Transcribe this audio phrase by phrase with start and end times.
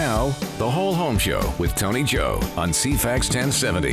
[0.00, 3.90] Now, the whole home show with Tony Joe on CFAX 1070.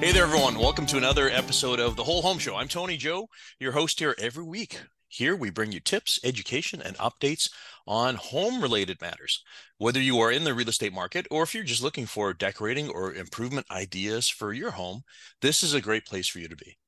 [0.00, 0.58] Hey there, everyone.
[0.58, 2.56] Welcome to another episode of The Whole Home Show.
[2.56, 3.28] I'm Tony Joe,
[3.60, 4.80] your host here every week.
[5.08, 7.50] Here we bring you tips, education, and updates
[7.86, 9.44] on home related matters.
[9.76, 12.88] Whether you are in the real estate market or if you're just looking for decorating
[12.88, 15.02] or improvement ideas for your home,
[15.42, 16.78] this is a great place for you to be.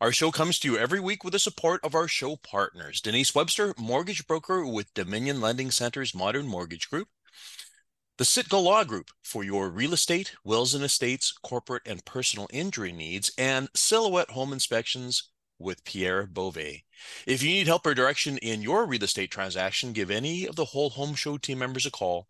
[0.00, 3.34] Our show comes to you every week with the support of our show partners Denise
[3.34, 7.08] Webster, mortgage broker with Dominion Lending Center's Modern Mortgage Group,
[8.18, 12.90] the Sitka Law Group for your real estate, wills and estates, corporate and personal injury
[12.90, 16.84] needs, and Silhouette Home Inspections with Pierre Beauvais.
[17.26, 20.66] If you need help or direction in your real estate transaction, give any of the
[20.66, 22.28] Whole Home Show team members a call.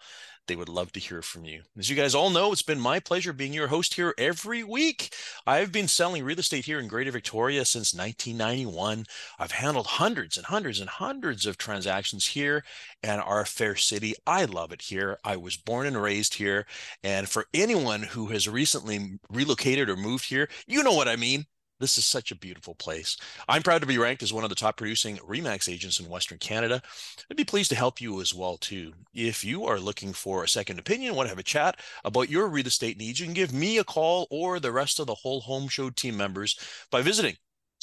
[0.48, 1.62] They would love to hear from you.
[1.78, 5.14] As you guys all know, it's been my pleasure being your host here every week.
[5.46, 9.04] I've been selling real estate here in Greater Victoria since 1991.
[9.38, 12.64] I've handled hundreds and hundreds and hundreds of transactions here
[13.02, 14.14] and our fair city.
[14.26, 15.18] I love it here.
[15.22, 16.66] I was born and raised here.
[17.04, 21.44] And for anyone who has recently relocated or moved here, you know what I mean.
[21.80, 23.16] This is such a beautiful place.
[23.48, 26.38] I'm proud to be ranked as one of the top producing Remax agents in Western
[26.38, 26.82] Canada.
[27.30, 28.92] I'd be pleased to help you as well too.
[29.14, 32.48] If you are looking for a second opinion, want to have a chat about your
[32.48, 35.40] real estate needs, you can give me a call or the rest of the whole
[35.40, 36.58] home show team members
[36.90, 37.36] by visiting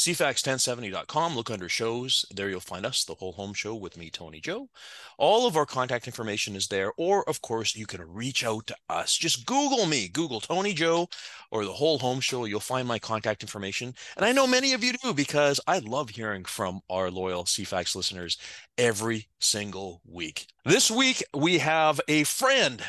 [0.06, 1.36] CFAX1070.com.
[1.36, 2.28] Look under shows.
[2.30, 4.70] There you'll find us, the whole home show with me, Tony Joe.
[5.18, 6.94] All of our contact information is there.
[6.96, 9.16] Or, of course, you can reach out to us.
[9.16, 11.08] Just Google me, Google Tony Joe
[11.50, 12.46] or the whole home show.
[12.46, 13.96] You'll find my contact information.
[14.16, 17.96] And I know many of you do because I love hearing from our loyal CFAX
[17.96, 18.38] listeners
[18.78, 20.46] every single week.
[20.66, 22.84] This week, we have a friend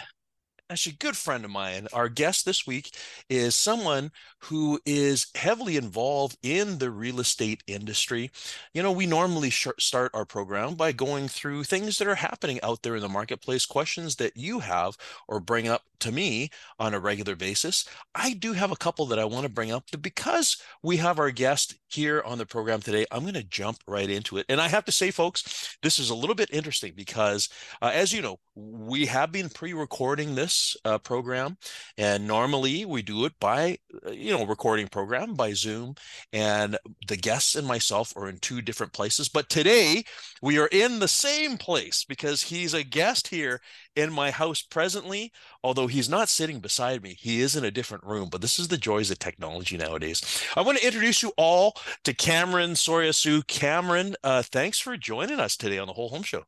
[0.70, 1.86] actually a good friend of mine.
[1.92, 2.91] Our guest this week
[3.28, 8.31] is someone who is heavily involved in the real estate industry.
[8.75, 12.61] You know, we normally sh- start our program by going through things that are happening
[12.62, 14.97] out there in the marketplace, questions that you have
[15.28, 17.89] or bring up to me on a regular basis.
[18.14, 21.30] I do have a couple that I want to bring up because we have our
[21.30, 23.06] guest here on the program today.
[23.10, 24.47] I'm going to jump right into it.
[24.48, 27.48] And I have to say, folks, this is a little bit interesting because,
[27.82, 31.56] uh, as you know, we have been pre recording this uh, program.
[31.98, 35.94] And normally we do it by, uh, you know, recording program by Zoom.
[36.32, 36.78] And
[37.09, 39.28] the guests and myself are in two different places.
[39.28, 40.04] But today
[40.42, 43.60] we are in the same place because he's a guest here
[43.97, 45.33] in my house presently.
[45.65, 48.29] Although he's not sitting beside me, he is in a different room.
[48.31, 50.45] But this is the joys of technology nowadays.
[50.55, 51.75] I want to introduce you all
[52.05, 53.47] to Cameron TsoiASue.
[53.47, 56.45] Cameron, uh, thanks for joining us today on the Whole Home Show.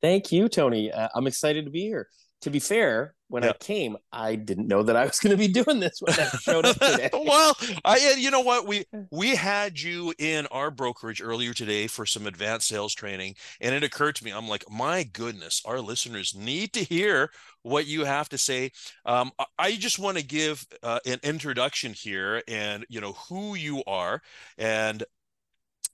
[0.00, 0.92] Thank you, Tony.
[0.92, 2.08] Uh, I'm excited to be here
[2.42, 3.56] to be fair, when yep.
[3.58, 6.28] I came, I didn't know that I was going to be doing this when I
[6.38, 7.08] showed up today.
[7.14, 12.04] well, I you know what we we had you in our brokerage earlier today for
[12.04, 16.34] some advanced sales training, and it occurred to me, I'm like, my goodness, our listeners
[16.34, 17.30] need to hear
[17.62, 18.70] what you have to say.
[19.06, 23.82] Um, I just want to give uh, an introduction here, and you know who you
[23.86, 24.20] are,
[24.58, 25.04] and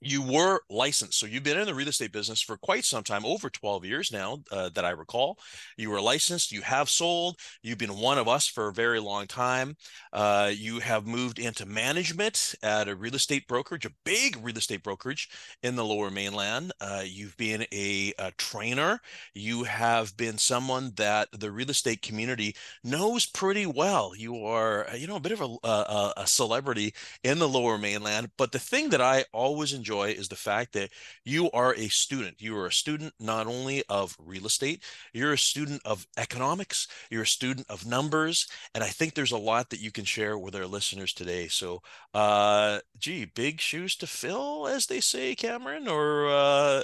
[0.01, 1.19] you were licensed.
[1.19, 4.11] So you've been in the real estate business for quite some time, over 12 years
[4.11, 5.37] now, uh, that I recall.
[5.77, 9.27] You were licensed, you have sold, you've been one of us for a very long
[9.27, 9.75] time.
[10.13, 14.83] Uh, you have moved into management at a real estate brokerage, a big real estate
[14.83, 15.29] brokerage
[15.63, 16.71] in the lower mainland.
[16.79, 19.01] Uh, you've been a, a, trainer.
[19.33, 24.13] You have been someone that the real estate community knows pretty well.
[24.15, 26.93] You are, you know, a bit of a, a, a celebrity
[27.23, 28.31] in the lower mainland.
[28.37, 30.91] But the thing that I always enjoy enjoy is the fact that
[31.25, 32.41] you are a student.
[32.41, 34.83] You are a student not only of real estate,
[35.13, 39.37] you're a student of economics, you're a student of numbers, and I think there's a
[39.37, 41.47] lot that you can share with our listeners today.
[41.47, 41.81] So,
[42.13, 45.87] uh, gee, big shoes to fill, as they say, Cameron.
[45.87, 46.83] Or uh...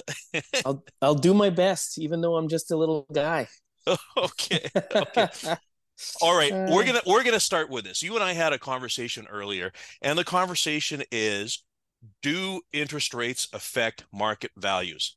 [0.64, 3.48] I'll I'll do my best, even though I'm just a little guy.
[4.16, 4.68] okay.
[4.94, 5.28] Okay.
[6.20, 6.86] All right, we're uh.
[6.86, 8.02] gonna we're gonna start with this.
[8.02, 9.72] You and I had a conversation earlier,
[10.02, 11.64] and the conversation is
[12.22, 15.16] do interest rates affect market values?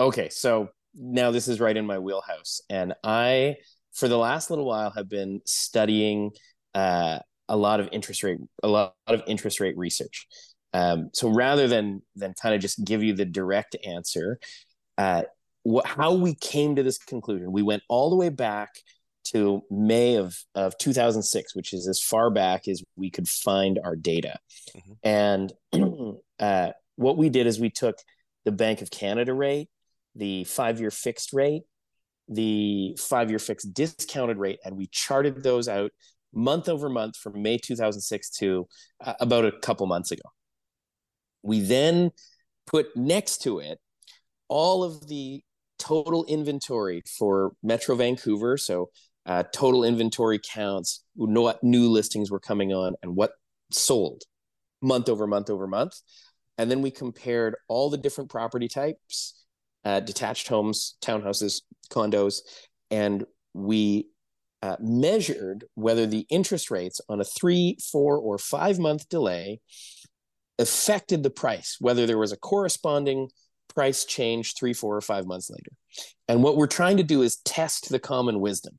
[0.00, 2.60] Okay, so now this is right in my wheelhouse.
[2.68, 3.56] And I,
[3.92, 6.32] for the last little while, have been studying
[6.74, 10.26] uh, a lot of interest rate, a lot of interest rate research.
[10.72, 14.38] Um, so rather than than kind of just give you the direct answer,
[14.96, 15.22] uh,
[15.84, 18.70] how we came to this conclusion, we went all the way back
[19.24, 23.96] to May of, of 2006, which is as far back as we could find our
[23.96, 24.38] data.
[24.76, 24.92] Mm-hmm.
[25.72, 27.98] And uh, what we did is we took
[28.44, 29.68] the Bank of Canada rate,
[30.14, 31.62] the five year fixed rate,
[32.28, 35.92] the five year fixed discounted rate, and we charted those out
[36.32, 38.66] month over month from May 2006 to
[39.04, 40.22] uh, about a couple months ago.
[41.42, 42.10] We then
[42.66, 43.78] put next to it
[44.48, 45.42] all of the
[45.78, 48.56] total inventory for Metro Vancouver.
[48.56, 48.90] So
[49.26, 53.32] uh, total inventory counts, what new listings were coming on, and what
[53.70, 54.22] sold
[54.80, 55.94] month over month over month.
[56.58, 59.44] And then we compared all the different property types,
[59.84, 62.40] uh, detached homes, townhouses, condos,
[62.90, 63.24] and
[63.54, 64.08] we
[64.62, 69.60] uh, measured whether the interest rates on a three, four, or five month delay
[70.58, 73.28] affected the price, whether there was a corresponding
[73.74, 75.72] price change three, four, or five months later.
[76.28, 78.78] And what we're trying to do is test the common wisdom.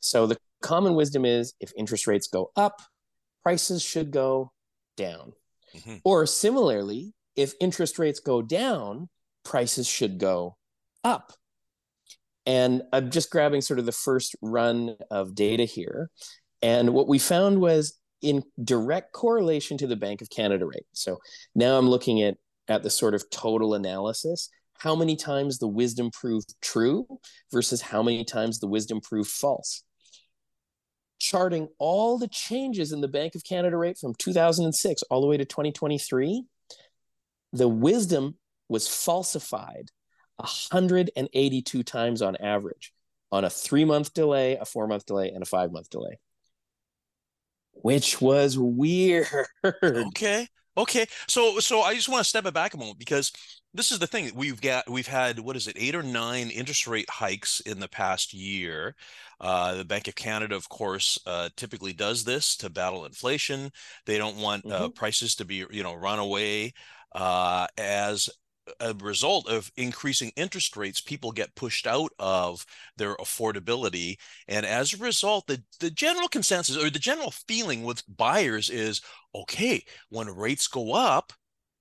[0.00, 2.80] So the common wisdom is if interest rates go up,
[3.42, 4.52] prices should go
[4.96, 5.32] down.
[5.76, 5.96] Mm-hmm.
[6.04, 9.08] Or similarly, if interest rates go down,
[9.44, 10.56] prices should go
[11.04, 11.32] up.
[12.46, 16.10] And I'm just grabbing sort of the first run of data here.
[16.62, 20.86] And what we found was in direct correlation to the Bank of Canada rate.
[20.92, 21.18] So
[21.54, 22.36] now I'm looking at,
[22.68, 24.50] at the sort of total analysis
[24.80, 27.06] how many times the wisdom proved true
[27.52, 29.84] versus how many times the wisdom proved false.
[31.30, 35.36] Charting all the changes in the Bank of Canada rate from 2006 all the way
[35.36, 36.42] to 2023,
[37.52, 38.36] the wisdom
[38.68, 39.90] was falsified
[40.38, 42.92] 182 times on average
[43.30, 46.18] on a three month delay, a four month delay, and a five month delay,
[47.72, 49.28] which was weird.
[49.64, 50.48] Okay.
[50.76, 51.06] Okay.
[51.28, 53.32] So so I just want to step it back a moment because
[53.72, 56.86] this is the thing we've got we've had what is it eight or nine interest
[56.86, 58.94] rate hikes in the past year
[59.40, 63.70] uh, the bank of canada of course uh, typically does this to battle inflation
[64.06, 64.84] they don't want uh, mm-hmm.
[64.84, 66.72] uh, prices to be you know run away
[67.14, 68.28] uh, as
[68.80, 72.64] a result of increasing interest rates, people get pushed out of
[72.96, 74.16] their affordability.
[74.48, 79.00] And as a result, the, the general consensus or the general feeling with buyers is
[79.34, 81.32] okay, when rates go up,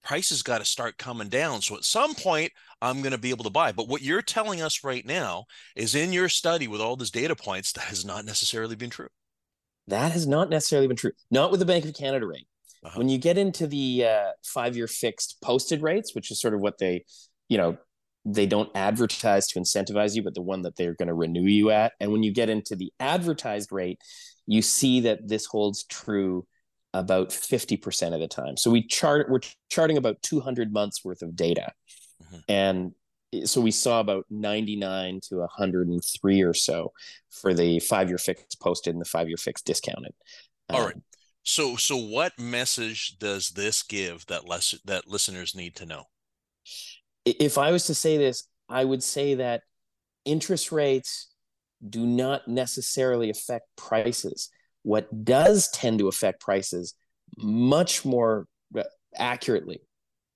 [0.03, 1.61] prices got to start coming down.
[1.61, 2.51] So at some point,
[2.81, 3.71] I'm going to be able to buy.
[3.71, 5.45] But what you're telling us right now
[5.75, 9.09] is in your study with all these data points, that has not necessarily been true.
[9.87, 11.11] That has not necessarily been true.
[11.31, 12.47] Not with the Bank of Canada rate.
[12.83, 12.97] Uh-huh.
[12.97, 16.77] When you get into the uh, five-year fixed posted rates, which is sort of what
[16.77, 17.03] they,
[17.49, 17.77] you know,
[18.25, 21.71] they don't advertise to incentivize you, but the one that they're going to renew you
[21.71, 21.93] at.
[21.99, 23.99] And when you get into the advertised rate,
[24.45, 26.45] you see that this holds true
[26.93, 28.57] about 50% of the time.
[28.57, 31.71] So we chart we're charting about 200 months worth of data.
[32.23, 32.37] Mm-hmm.
[32.49, 32.91] And
[33.45, 36.91] so we saw about 99 to 103 or so
[37.29, 40.13] for the 5-year fixed posted and the 5-year fixed discounted.
[40.69, 40.95] All um, right.
[41.49, 46.03] So, so what message does this give that less that listeners need to know?
[47.25, 49.63] If I was to say this, I would say that
[50.25, 51.33] interest rates
[51.89, 54.51] do not necessarily affect prices.
[54.83, 56.93] What does tend to affect prices
[57.35, 58.45] much more
[58.77, 58.83] uh,
[59.15, 59.81] accurately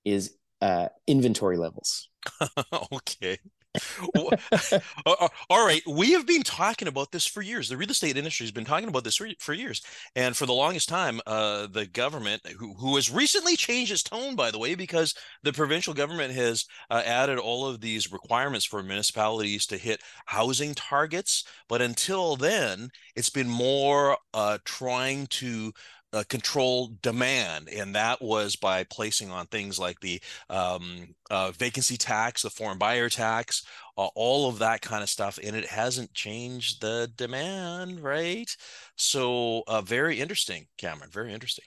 [0.04, 2.08] is uh, inventory levels.
[2.92, 3.38] okay.
[5.50, 5.82] all right.
[5.86, 7.68] We have been talking about this for years.
[7.68, 9.82] The real estate industry has been talking about this for, years.
[10.14, 14.36] And for the longest time, uh, the government, who, who has recently changed its tone,
[14.36, 18.82] by the way, because the provincial government has uh, added all of these requirements for
[18.82, 21.44] municipalities to hit housing targets.
[21.68, 25.72] But until then, it's been more uh, trying to
[26.14, 31.96] uh, control demand, and that was by placing on things like the um, uh, vacancy
[31.96, 33.66] tax, the foreign buyer tax,
[33.98, 38.50] uh, all of that kind of stuff, and it hasn't changed the demand, right?
[38.96, 41.10] So, uh, very interesting, Cameron.
[41.10, 41.64] Very interesting.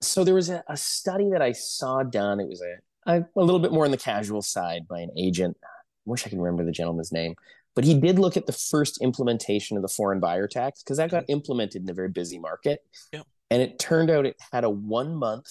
[0.00, 2.38] So there was a, a study that I saw done.
[2.38, 5.56] It was a, a a little bit more on the casual side by an agent.
[5.64, 5.68] I
[6.04, 7.34] wish I could remember the gentleman's name,
[7.74, 11.10] but he did look at the first implementation of the foreign buyer tax because that
[11.10, 11.32] got mm-hmm.
[11.32, 12.80] implemented in a very busy market.
[13.12, 13.22] Yeah.
[13.50, 15.46] And it turned out it had a one month,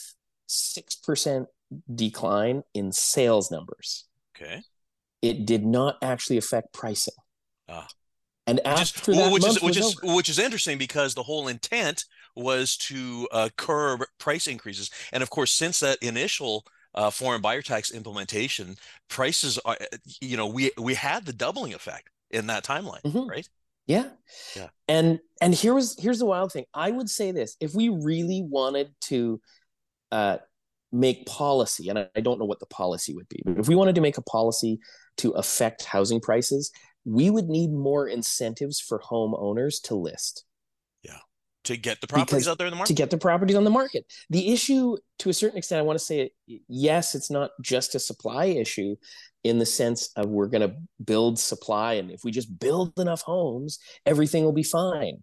[0.50, 1.46] 6%
[1.94, 4.06] decline in sales numbers.
[4.36, 4.62] Okay.
[5.22, 7.14] It did not actually affect pricing.
[7.70, 7.88] Ah.
[8.46, 11.48] And which is, that which is which is is which is interesting because the whole
[11.48, 12.04] intent
[12.36, 17.62] was to uh, curb price increases, and of course, since that initial uh, foreign buyer
[17.62, 18.76] tax implementation,
[19.08, 19.78] prices are
[20.20, 23.30] you know we we had the doubling effect in that timeline, mm-hmm.
[23.30, 23.48] right?
[23.88, 24.10] Yeah.
[24.56, 24.68] Yeah.
[24.88, 26.66] And and here was here's the wild thing.
[26.74, 29.42] I would say this: if we really wanted to
[30.12, 30.38] uh,
[30.92, 33.76] make policy, and I, I don't know what the policy would be, but if we
[33.76, 34.80] wanted to make a policy
[35.18, 36.72] to affect housing prices,
[37.06, 40.46] we would need more incentives for homeowners to list
[41.64, 43.64] to get the properties because out there in the market to get the properties on
[43.64, 46.30] the market the issue to a certain extent i want to say
[46.68, 48.96] yes it's not just a supply issue
[49.44, 53.22] in the sense of we're going to build supply and if we just build enough
[53.22, 55.18] homes everything will be fine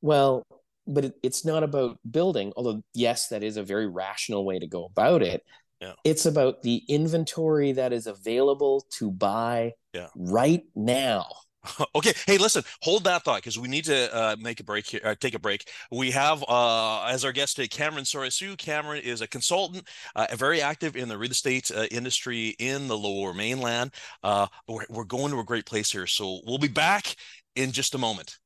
[0.00, 0.46] well
[0.86, 4.66] but it, it's not about building although yes that is a very rational way to
[4.66, 5.42] go about it
[5.80, 5.94] yeah.
[6.04, 10.08] it's about the inventory that is available to buy Yeah.
[10.14, 11.26] Right now.
[11.94, 12.12] okay.
[12.26, 15.14] Hey, listen, hold that thought because we need to uh, make a break here, uh,
[15.18, 15.68] take a break.
[15.90, 18.56] We have uh, as our guest today, Cameron TsoiASue.
[18.58, 22.96] Cameron is a consultant, uh, very active in the real estate uh, industry in the
[22.96, 23.92] lower mainland.
[24.22, 26.06] Uh, we're, we're going to a great place here.
[26.06, 27.16] So we'll be back
[27.56, 28.38] in just a moment.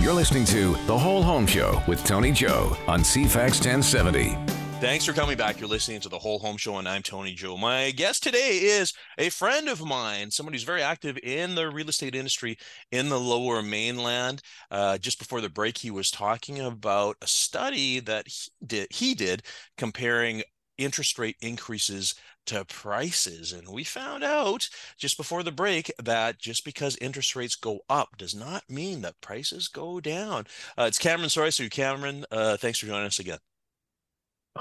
[0.00, 4.55] You're listening to The Whole Home Show with Tony Joe on CFAX 1070.
[4.86, 5.58] Thanks for coming back.
[5.58, 7.56] You're listening to the Whole Home Show, and I'm Tony Joe.
[7.56, 11.88] My guest today is a friend of mine, somebody who's very active in the real
[11.88, 12.56] estate industry
[12.92, 14.42] in the lower mainland.
[14.70, 19.14] Uh, just before the break, he was talking about a study that he did, he
[19.14, 19.42] did
[19.76, 20.44] comparing
[20.78, 22.14] interest rate increases
[22.46, 23.52] to prices.
[23.52, 28.10] And we found out just before the break that just because interest rates go up
[28.18, 30.46] does not mean that prices go down.
[30.78, 31.72] Uh, it's Cameron TsoiASue.
[31.72, 33.38] Cameron, uh, thanks for joining us again.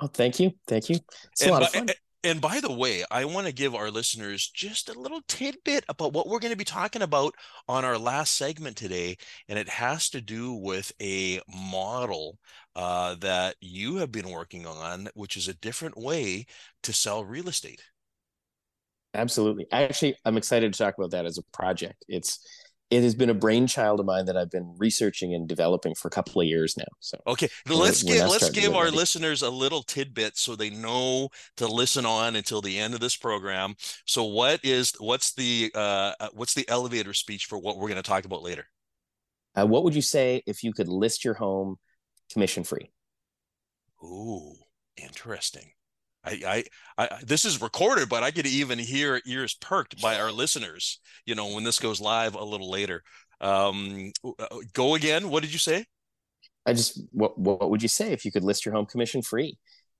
[0.01, 0.51] Oh, thank you.
[0.67, 0.97] Thank you.
[1.31, 1.89] It's a and lot by, of fun.
[2.25, 6.11] And by the way, I want to give our listeners just a little tidbit about
[6.13, 7.35] what we're going to be talking about
[7.67, 9.17] on our last segment today.
[9.47, 12.39] And it has to do with a model
[12.75, 16.47] uh, that you have been working on, which is a different way
[16.81, 17.83] to sell real estate.
[19.13, 19.67] Absolutely.
[19.71, 22.03] Actually, I'm excited to talk about that as a project.
[22.07, 22.39] It's
[22.91, 26.11] it has been a brainchild of mine that I've been researching and developing for a
[26.11, 26.85] couple of years now.
[26.99, 28.95] So okay, let's give let's give our ready.
[28.95, 33.15] listeners a little tidbit so they know to listen on until the end of this
[33.15, 33.75] program.
[34.05, 38.01] So what is what's the uh, uh what's the elevator speech for what we're going
[38.01, 38.67] to talk about later?
[39.55, 41.77] Uh, what would you say if you could list your home
[42.31, 42.91] commission free?
[44.03, 44.53] Ooh,
[44.97, 45.71] interesting.
[46.25, 46.63] I,
[46.97, 50.99] I, I, this is recorded, but I could even hear ears perked by our listeners.
[51.25, 53.03] You know, when this goes live a little later.
[53.41, 55.29] Um, uh, go again.
[55.29, 55.85] What did you say?
[56.65, 59.57] I just what what would you say if you could list your home commission free?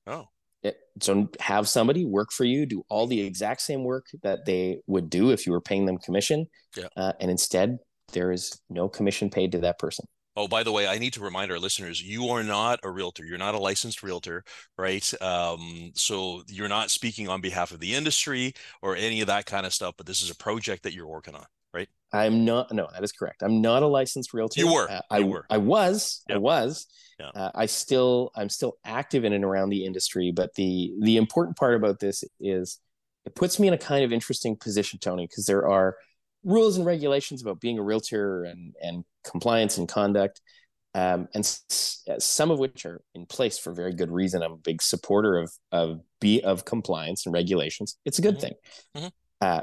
[0.07, 0.25] Oh,
[0.63, 4.79] it, so have somebody work for you, do all the exact same work that they
[4.87, 6.87] would do if you were paying them commission, yeah.
[6.97, 7.77] uh, and instead
[8.13, 10.05] there is no commission paid to that person.
[10.37, 13.25] Oh, by the way, I need to remind our listeners: you are not a realtor.
[13.25, 14.43] You're not a licensed realtor,
[14.77, 15.13] right?
[15.21, 19.65] Um, so you're not speaking on behalf of the industry or any of that kind
[19.65, 19.95] of stuff.
[19.97, 21.87] But this is a project that you're working on, right?
[22.11, 22.73] I'm not.
[22.73, 23.43] No, that is correct.
[23.43, 24.59] I'm not a licensed realtor.
[24.59, 24.89] You were.
[24.89, 25.45] Uh, I you were.
[25.49, 26.23] I was.
[26.29, 26.35] Yep.
[26.35, 26.87] I was.
[27.19, 27.29] Yeah.
[27.33, 28.31] Uh, I still.
[28.35, 30.31] I'm still active in and around the industry.
[30.35, 32.79] But the the important part about this is
[33.25, 35.95] it puts me in a kind of interesting position, Tony, because there are
[36.45, 40.41] rules and regulations about being a realtor and and compliance and conduct
[40.95, 44.41] um, and s- some of which are in place for very good reason.
[44.43, 47.97] I'm a big supporter of of be of compliance and regulations.
[48.05, 48.41] It's a good Mhm.
[48.41, 48.53] thing.
[48.97, 49.11] Mhm.
[49.41, 49.61] Uh,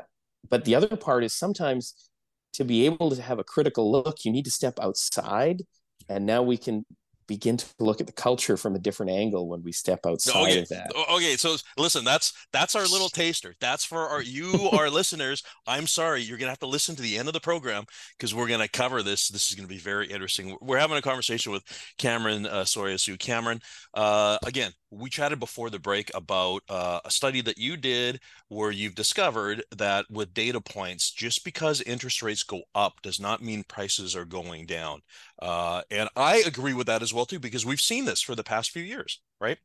[0.51, 2.11] but the other part is sometimes
[2.55, 5.63] to be able to have a critical look, you need to step outside,
[6.09, 6.85] and now we can
[7.27, 10.61] begin to look at the culture from a different angle when we step outside okay.
[10.61, 10.93] of that.
[11.13, 13.55] Okay, so listen, that's that's our little taster.
[13.61, 15.43] That's for our you, our listeners.
[15.67, 17.85] I'm sorry, you're gonna have to listen to the end of the program
[18.19, 19.29] because we're gonna cover this.
[19.29, 20.57] This is gonna be very interesting.
[20.61, 21.65] We're having a conversation with
[21.99, 23.19] Cameron uh, TsoiASue.
[23.19, 23.61] Cameron,
[23.95, 28.71] uh, again, we chatted before the break about uh, a study that you did where
[28.71, 33.65] you've discovered that with data points, just because interest rates go up does not mean
[33.69, 35.01] prices are going down.
[35.43, 38.45] Uh, and I agree with that as well too because we've seen this for the
[38.45, 39.59] past few years, right?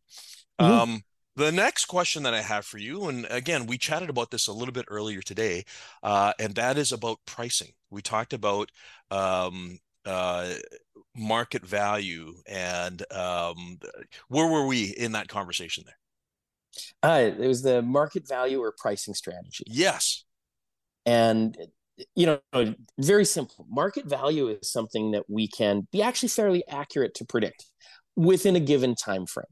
[0.60, 0.82] Mhm.
[0.84, 1.04] Um,
[1.36, 4.54] the next question that I have for you, and again, we chatted about this a
[4.54, 5.66] little bit earlier today,
[6.04, 7.74] uh, and that is about pricing.
[7.92, 8.72] We talked about
[9.12, 10.56] um, uh,
[11.16, 13.80] market value, and um,
[14.30, 15.98] where were we in that conversation there?
[17.04, 19.64] Uh, it was the market value or pricing strategy.
[19.68, 20.24] Yes.
[21.06, 21.58] and
[22.16, 27.14] you know very simple market value is something that we can be actually fairly accurate
[27.16, 27.66] to predict
[28.16, 29.46] within a given time frame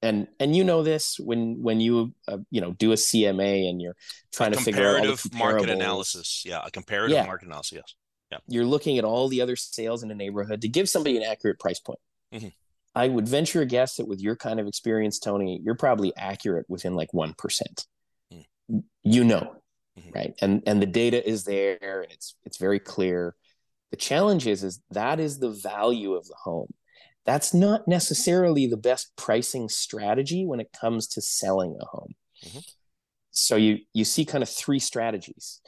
[0.00, 3.80] and and you know this when when you uh, you know do a cma and
[3.80, 3.96] you're
[4.32, 6.42] trying to figure out comparative market analysis.
[6.46, 7.26] Yeah, a comparative Yeah.
[7.26, 7.72] market analysis.
[8.30, 8.40] Yes.
[8.48, 11.58] you're looking at all the other sales in a neighborhood to give somebody an accurate
[11.60, 11.98] price point
[12.34, 12.52] Mhm.
[12.94, 16.64] i would venture a guess that with your kind of experience tony you're probably accurate
[16.68, 17.34] within like 1%
[18.32, 18.84] Mm.
[19.02, 19.56] you know
[19.98, 20.14] Mhm.
[20.14, 20.34] right?
[20.40, 23.34] And and the data is there and it's it's very clear.
[23.90, 26.72] The challenge is is that is the value of the home.
[27.24, 32.14] That's not necessarily the best pricing strategy when it comes to selling a home.
[32.44, 32.64] Mhm.
[33.30, 35.60] so you you see kind of three strategies.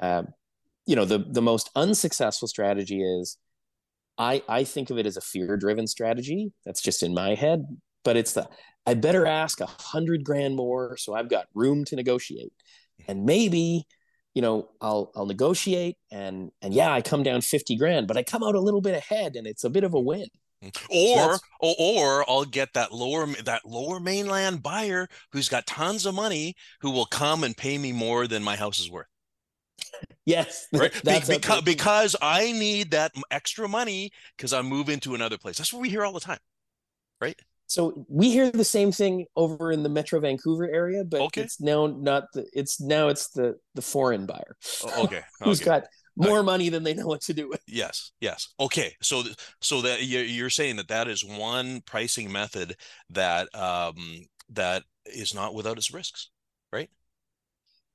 [0.00, 0.28] Um,
[0.86, 3.38] you know the the most unsuccessful strategy is
[4.18, 6.52] i i think of it as a fear driven strategy.
[6.64, 7.64] That's just in my head
[8.04, 8.48] but it's the
[8.86, 12.52] i better ask a hundred grand more so i've got room to negotiate
[13.08, 13.86] and maybe
[14.34, 18.22] you know i'll i'll negotiate and and yeah i come down 50 grand but i
[18.22, 20.26] come out a little bit ahead and it's a bit of a win
[20.62, 20.86] mm.
[20.90, 26.06] Or, that's- or or I'll get that lower that lower mainland buyer who's got tons
[26.06, 29.06] of money who will come and pay me more than my house is worth.
[30.26, 30.92] yes, right?
[31.04, 35.58] Be- because because I need that extra money because I'm moving to another place.
[35.58, 36.38] That's what we hear all the time,
[37.20, 37.38] right?
[37.68, 41.42] So we hear the same thing over in the Metro Vancouver area, but Okay.
[41.42, 45.70] it's now not the it's now it's the the foreign buyer O- Okay, who's okay.
[45.70, 45.84] got
[46.16, 47.60] more money than they know what to do with.
[47.66, 48.48] Yes, yes.
[48.58, 49.22] Okay, so
[49.60, 52.76] so that you're you're saying that that is one pricing method
[53.10, 53.96] that um
[54.50, 56.30] that is not without its risks,
[56.72, 56.88] right?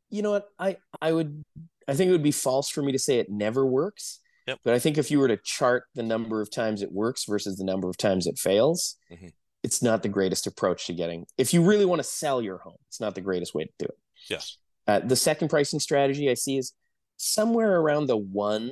[0.09, 0.49] You know what?
[0.59, 1.43] I I would
[1.87, 4.19] I think it would be false for me to say it never works.
[4.47, 4.59] Yep.
[4.63, 7.57] But I think if you were to chart the number of times it works versus
[7.57, 9.31] the number of times it fails, Mhm.
[9.63, 11.25] It's not the greatest approach to getting.
[11.37, 13.85] If you really want to sell your home, it's not the greatest way to do
[13.85, 13.97] it.
[14.29, 14.57] Yes.
[14.87, 16.73] Uh, the second pricing strategy I see is
[17.17, 18.71] somewhere around the one,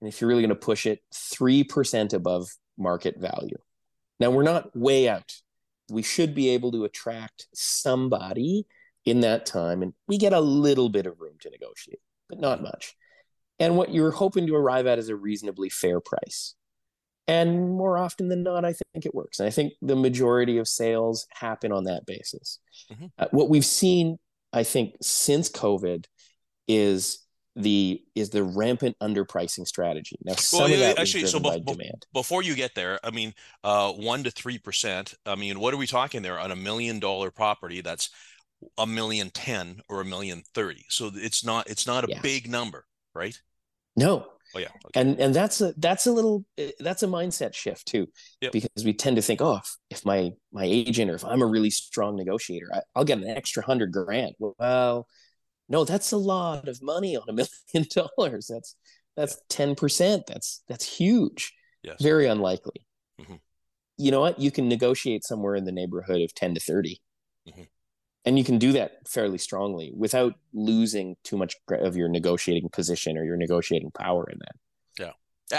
[0.00, 3.58] and if you're really going to push it, 3% above market value.
[4.20, 5.32] Now, we're not way out.
[5.90, 8.66] We should be able to attract somebody
[9.04, 12.62] in that time, and we get a little bit of room to negotiate, but not
[12.62, 12.94] much.
[13.58, 16.54] And what you're hoping to arrive at is a reasonably fair price.
[17.30, 19.38] And more often than not, I think it works.
[19.38, 22.58] And I think the majority of sales happen on that basis.
[22.90, 23.10] Mhm.
[23.18, 24.18] Uh, what we've seen,
[24.52, 26.06] I think, since COVID
[26.66, 27.18] is
[27.56, 30.16] the is the rampant underpricing strategy.
[30.24, 32.06] Now, some yeah, of that actually, so driven bef- by bef- demand.
[32.12, 33.34] Before you get there, I mean,
[33.64, 35.14] uh, one to three percent.
[35.26, 37.80] I mean, what are we talking there on a million dollar property?
[37.80, 38.08] That's
[38.78, 40.84] a million ten or a million thirty.
[40.88, 42.20] So it's not it's not a Yeah.
[42.22, 43.38] big number, right?
[43.96, 44.68] No, Oh yeah.
[44.86, 45.00] Okay.
[45.00, 48.08] and and that's a that's a little eh, that's a mindset shift too
[48.40, 48.52] Yep.
[48.52, 51.46] because we tend to think oh if, if my my agent or if i'm a
[51.46, 55.06] really strong negotiator I, i'll get an extra hundred grand well
[55.68, 58.74] no that's a lot of money on a million dollars that's
[59.16, 61.52] that's 10% that's that's huge
[61.82, 62.02] Yes.
[62.02, 62.84] very unlikely
[63.20, 63.38] Mhm.
[63.98, 67.00] you know what you can negotiate somewhere in the neighborhood of 10 to 30
[67.48, 67.68] Mhm.
[68.24, 73.16] And you can do that fairly strongly without losing too much of your negotiating position
[73.16, 74.56] or your negotiating power in that
[74.98, 75.12] Yeah.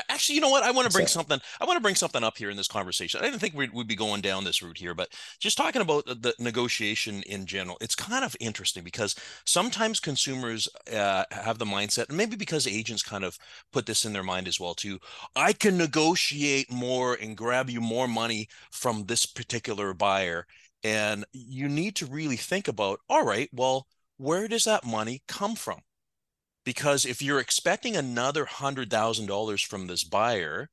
[0.08, 0.64] Actually, you know what?
[0.64, 1.40] I want to bring something.
[1.60, 3.20] I want to bring something up here in this conversation.
[3.20, 6.06] I didn't think we'd, we'd be going down this route here, but just talking about
[6.06, 12.08] the, negotiation in general, it's kind of interesting because sometimes consumers uh, have the mindset,
[12.08, 13.38] and maybe because agents kind of
[13.74, 14.98] put this in their mind as well too.
[15.36, 20.48] I can negotiate more and grab you more money from this particular buyer,
[20.84, 23.00] and you need to really think about.
[23.10, 25.82] All right, well, where does that money come from?
[26.64, 30.70] because if you're expecting another hundred thousand dollars from this buyer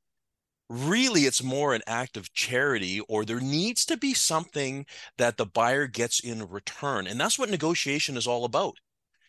[0.68, 4.84] really it's more an act of charity or there needs to be something
[5.16, 8.76] that the buyer gets in return and that's what negotiation is all about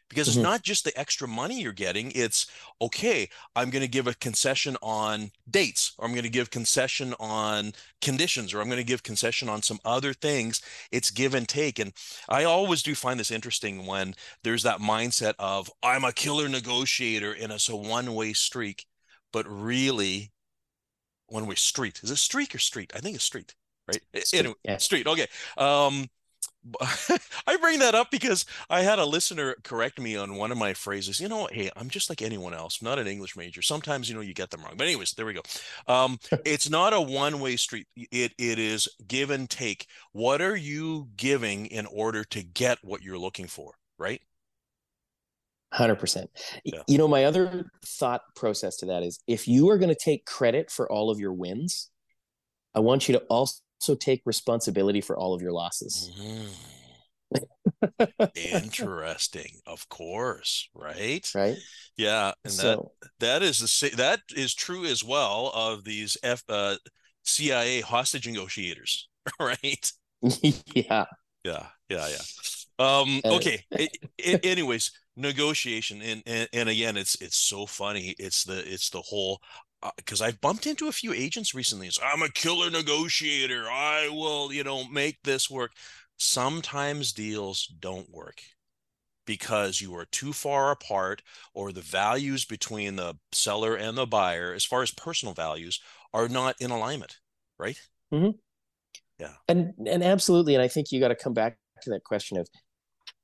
[0.09, 0.41] because it's Mhm.
[0.41, 2.47] not just the extra money you're getting it's
[2.81, 7.13] okay i'm going to give a concession on dates or i'm going to give concession
[7.19, 11.47] on conditions or i'm going to give concession on some other things it's give and
[11.47, 11.93] take and
[12.29, 17.33] i always do find this interesting when there's that mindset of i'm a killer negotiator
[17.33, 18.85] and it's a one-way streak
[19.31, 20.31] but really
[21.27, 23.53] one-way street is it streak or street i think it's street
[23.87, 24.77] right Street, anyway yeah.
[24.77, 26.07] street okay um
[27.47, 30.73] I bring that up because I had a listener correct me on one of my
[30.73, 31.19] phrases.
[31.19, 32.79] You know, hey, I'm just like anyone else.
[32.81, 33.61] I'm not an English major.
[33.61, 34.75] Sometimes, you know, you get them wrong.
[34.77, 35.41] But anyways, there we go.
[35.87, 37.87] Um, it's not a one-way street.
[37.95, 39.87] It it is give and take.
[40.11, 44.21] What are you giving in order to get what you're looking for, right?
[45.71, 46.31] Hundred percent.
[46.63, 46.81] Yeah.
[46.87, 50.25] You know, my other thought process to that is if you are going to take
[50.25, 51.91] credit for all of your wins,
[52.73, 53.61] I want you to also
[53.95, 56.11] take responsibility for all of your losses.
[56.19, 56.49] Mm,
[58.35, 59.51] interesting.
[59.65, 61.29] Of course, right?
[61.33, 61.57] Right.
[61.97, 66.43] Yeah, and that so that is the that is true as well of these F
[66.49, 66.75] uh,
[67.23, 69.07] CIA hostage negotiators,
[69.39, 69.91] right?
[70.73, 71.05] yeah.
[71.43, 72.21] Yeah, yeah, yeah.
[72.79, 73.63] Um, okay.
[73.77, 73.89] A-
[74.19, 78.15] a- anyways, negotiation, and, and and again, it's it's so funny.
[78.19, 79.39] It's the it's the whole
[79.97, 81.87] because I've bumped into a few agents recently.
[81.87, 83.65] It's I'm a killer negotiator.
[83.69, 85.71] I will, you know, make this work.
[86.17, 88.41] Sometimes deals don't work
[89.25, 91.21] because you are too far apart,
[91.53, 95.79] or the values between the seller and the buyer, as far as personal values,
[96.13, 97.17] are not in alignment.
[97.57, 97.79] Right?
[98.13, 98.31] Mm-hmm.
[99.19, 99.33] Yeah.
[99.47, 102.49] And and absolutely, and I think you got to come back to that question of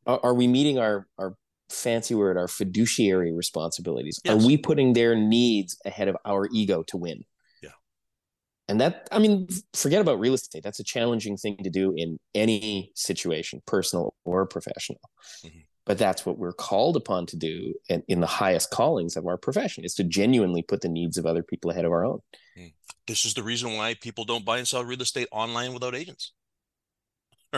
[0.06, 1.36] are, are we meeting our our
[1.70, 4.20] fancy word our fiduciary responsibilities?
[4.24, 4.34] Yes.
[4.34, 7.24] Are we putting their needs ahead of our ego to win?
[7.62, 7.70] Yeah.
[8.68, 10.64] And that I mean, forget about real estate.
[10.64, 15.02] That's a challenging thing to do in any situation, personal or professional.
[15.44, 15.66] Mhm.
[15.86, 19.38] But that's what we're called upon to do in, in the highest callings of our
[19.38, 22.22] profession is to genuinely put the needs of other people ahead of our own.
[23.06, 26.32] This is the reason why people don't buy and sell real estate online without agents.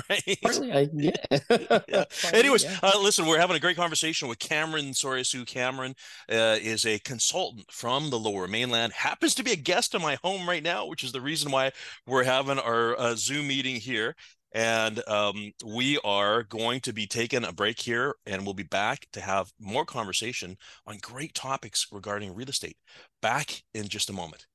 [0.10, 0.38] right?
[0.42, 1.12] Partly, I, yeah.
[1.32, 1.46] yeah.
[2.22, 2.80] Partly, Anyways, yeah.
[2.84, 5.46] uh, listen, we're having a great conversation with Cameron TsoiASue.
[5.46, 5.96] Cameron
[6.32, 8.94] uh, is a consultant from the Lower Mainland.
[8.94, 11.72] Happens to be a guest in my home right now, which is the reason why
[12.06, 14.16] we're having our uh, Zoom meeting here.
[14.54, 19.08] And um, we are going to be taking a break here, and we'll be back
[19.14, 20.58] to have more conversation
[20.88, 22.78] on great topics regarding real estate.
[23.22, 24.48] Back in just a moment.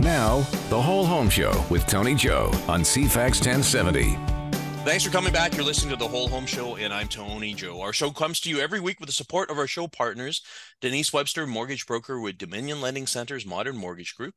[0.00, 4.16] Now, the Whole Home Show with Tony Joe on CFAX 1070.
[4.84, 5.54] Thanks for coming back.
[5.54, 7.80] You're listening to the Whole Home Show, and I'm Tony Joe.
[7.80, 10.42] Our show comes to you every week with the support of our show partners
[10.80, 14.34] Denise Webster, mortgage broker with Dominion Lending Center's Modern Mortgage Group,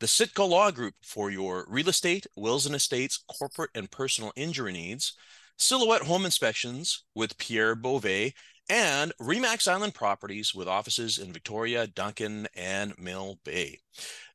[0.00, 4.72] the Sitka Law Group for your real estate, wills and estates, corporate and personal injury
[4.72, 5.14] needs,
[5.56, 8.34] Silhouette Home Inspections with Pierre Beauvais,
[8.68, 13.78] and Remax Island Properties with offices in Victoria, Duncan, and Mill Bay.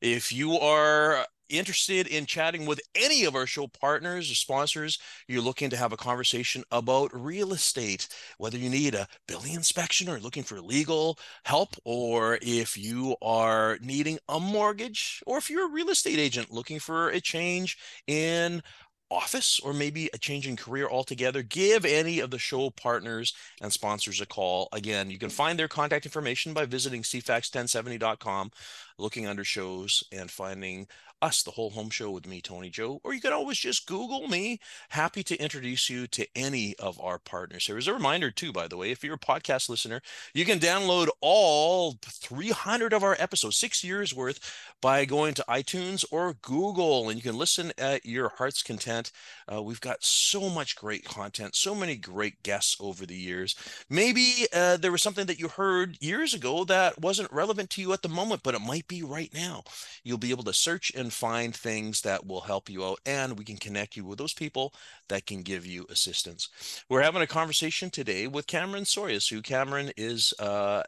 [0.01, 5.41] If you are interested in chatting with any of our show partners or sponsors, you're
[5.41, 10.19] looking to have a conversation about real estate, whether you need a building inspection or
[10.19, 15.71] looking for legal help, or if you are needing a mortgage, or if you're a
[15.71, 18.61] real estate agent looking for a change in
[19.13, 23.71] office or maybe a change in career altogether, give any of the show partners and
[23.71, 24.67] sponsors a call.
[24.73, 25.33] Again, you can mm.
[25.33, 28.51] find their contact information by visiting cfax1070.com,
[28.97, 30.87] looking under shows and finding
[31.23, 34.27] us, the whole home show with me, Tony Joe, or you can always just Google
[34.27, 34.59] me.
[34.89, 37.65] Happy to introduce you to any of our partners.
[37.65, 40.01] There is a reminder, too, by the way, if you're a podcast listener,
[40.33, 44.39] you can download all 300 of our episodes, six years worth,
[44.81, 49.13] by going to iTunes or Google, and you can listen at your heart's content.
[49.51, 53.55] Uh, we've got so much great content, so many great guests over the years.
[53.89, 57.93] Maybe uh, there was something that you heard years ago that wasn't relevant to you
[57.93, 59.63] at the moment, but it might be right now.
[60.03, 63.45] You'll be able to search and find things that will help you out, and we
[63.45, 64.73] can connect you with those people
[65.09, 66.49] that can give you assistance.
[66.89, 70.83] We're having a conversation today with Cameron Sorias, who Cameron is uh,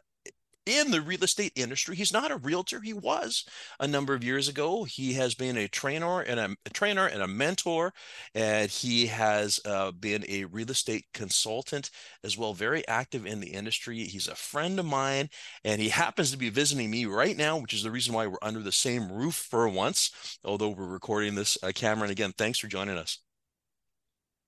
[0.66, 1.96] in the real estate industry.
[1.96, 2.80] He's not a realtor.
[2.80, 3.44] He was
[3.80, 4.84] a number of years ago.
[4.84, 7.92] He has been a trainer and a, a trainer and a mentor,
[8.34, 11.90] and he has uh, been a real estate consultant
[12.24, 14.04] as well, very active in the industry.
[14.04, 15.30] He's a friend of mine,
[15.64, 18.36] and he happens to be visiting me right now, which is the reason why we're
[18.42, 21.56] under the same roof for once, although we're recording this.
[21.62, 23.20] Uh, Cameron, again, thanks for joining us.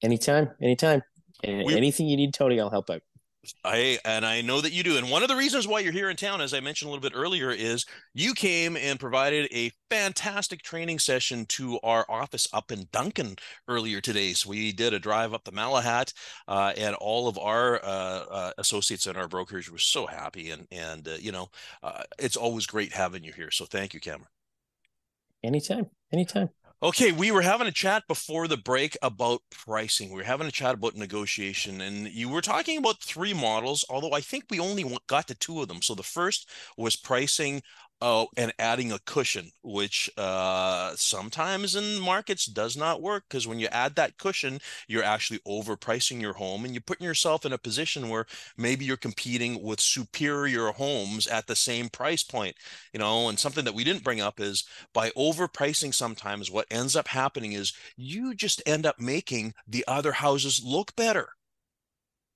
[0.02, 1.02] Anytime, anytime.
[1.44, 3.02] We- Anything you need, Tony, I'll help out.
[3.64, 4.96] I and I know that you do.
[4.96, 7.09] And one of the reasons why you're here in town, as I mentioned a little
[7.09, 12.72] bit earlier, is you came and provided a fantastic training session to our office up
[12.72, 13.37] in Duncan
[13.68, 14.33] earlier today.
[14.33, 16.12] So we did a drive up the Malahat,
[16.48, 20.51] uh, and all of our uh, uh, associates and our brokers were so happy.
[20.51, 21.48] And and uh, you know,
[21.83, 23.51] uh, it's always great having you here.
[23.51, 24.29] So thank you, Cameron.
[25.44, 26.51] Anytime, anytime.
[26.81, 30.11] Okay, we were having a chat before the break about pricing.
[30.11, 34.12] We were having a chat about negotiation, and you were talking about three models, although
[34.12, 35.83] I think we only got to two of them.
[35.83, 37.62] So the first was pricing
[38.00, 43.58] uh, and adding a cushion, which uh, sometimes in markets does not work because when
[43.58, 47.58] you add that cushion, you're actually overpricing your home and you're putting yourself in a
[47.58, 52.56] position where maybe you're competing with superior homes at the same price point.
[52.92, 56.96] You know, and something that we didn't bring up is by overpricing sometimes what ends
[56.96, 61.30] up happening is you just end up making the other houses look better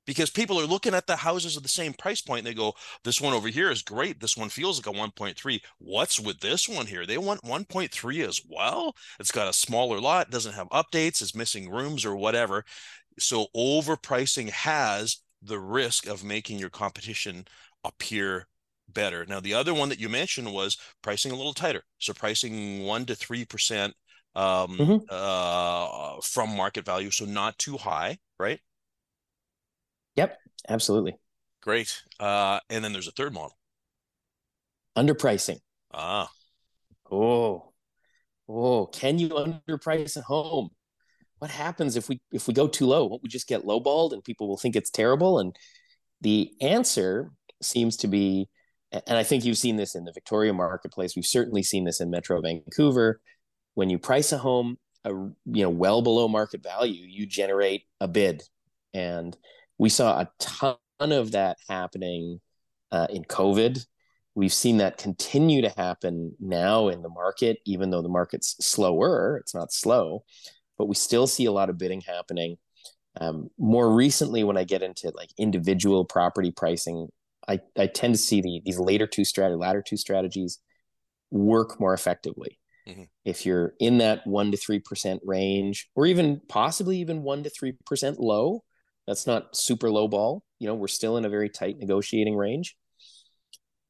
[0.07, 2.75] because people are looking at the houses at the same price point and they go
[3.05, 4.21] this one over here is great.
[4.21, 7.07] This one feels like a 1.3 what's with this one here?
[7.07, 8.95] They want 1.3 as well.
[9.21, 12.65] It's got a smaller lot doesn't have updates it's missing rooms or whatever.
[13.19, 17.47] So overpricing has the risk of making your competition
[17.85, 18.49] appear
[18.88, 19.27] better.
[19.27, 21.85] Now the other one that you mentioned was pricing a little tighter.
[21.99, 23.95] So pricing 1 to 3 percent
[24.35, 25.07] um Mhm.
[25.11, 28.61] uh from market value so not too high right
[30.16, 31.16] Yep, absolutely.
[31.62, 32.03] Great.
[32.18, 33.57] Uh, and then there's a third model.
[34.96, 35.59] Underpricing.
[35.92, 36.31] Ah,
[37.12, 37.72] Oh,
[38.48, 40.70] oh, can you underprice a home?
[41.38, 43.05] What happens if we if we go too low?
[43.07, 45.38] Won't we just get lowballed and people will think it's terrible?
[45.38, 45.55] And
[46.22, 48.48] the answer seems to be,
[48.92, 51.14] and I think you've seen this in the Victoria marketplace.
[51.14, 53.20] We've certainly seen this in Metro Vancouver.
[53.75, 58.09] When you price a home, a, you know, well below market value, you generate a
[58.09, 58.42] bid,
[58.94, 59.37] and
[59.83, 62.40] we saw a ton of that happening
[62.92, 63.85] uh, in COVID.
[64.37, 69.38] We've seen that continue to happen now in the market, even though the market's slower.
[69.38, 70.23] It's not slow,
[70.79, 72.59] but we still see a lot of bidding happening.
[73.21, 77.09] Um, more recently, when I get into like individual property pricing,
[77.49, 80.61] I, I tend to see the these later two strategy, latter two strategies
[81.33, 82.57] work more effectively.
[82.87, 83.03] Mm-hmm.
[83.25, 87.51] If you're in that one to three percent range, or even possibly even one to
[87.51, 88.62] three percent low,
[89.07, 90.45] that's not super low ball.
[90.59, 92.77] You know, we're still in a very tight negotiating range.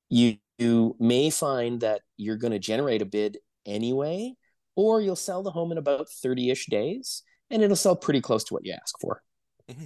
[0.09, 4.35] You, you may find that you're going to generate a bid anyway,
[4.77, 8.45] or you'll sell the home in about 30 ish days and it'll sell pretty close
[8.45, 9.23] to what you ask for,
[9.71, 9.85] mm-hmm.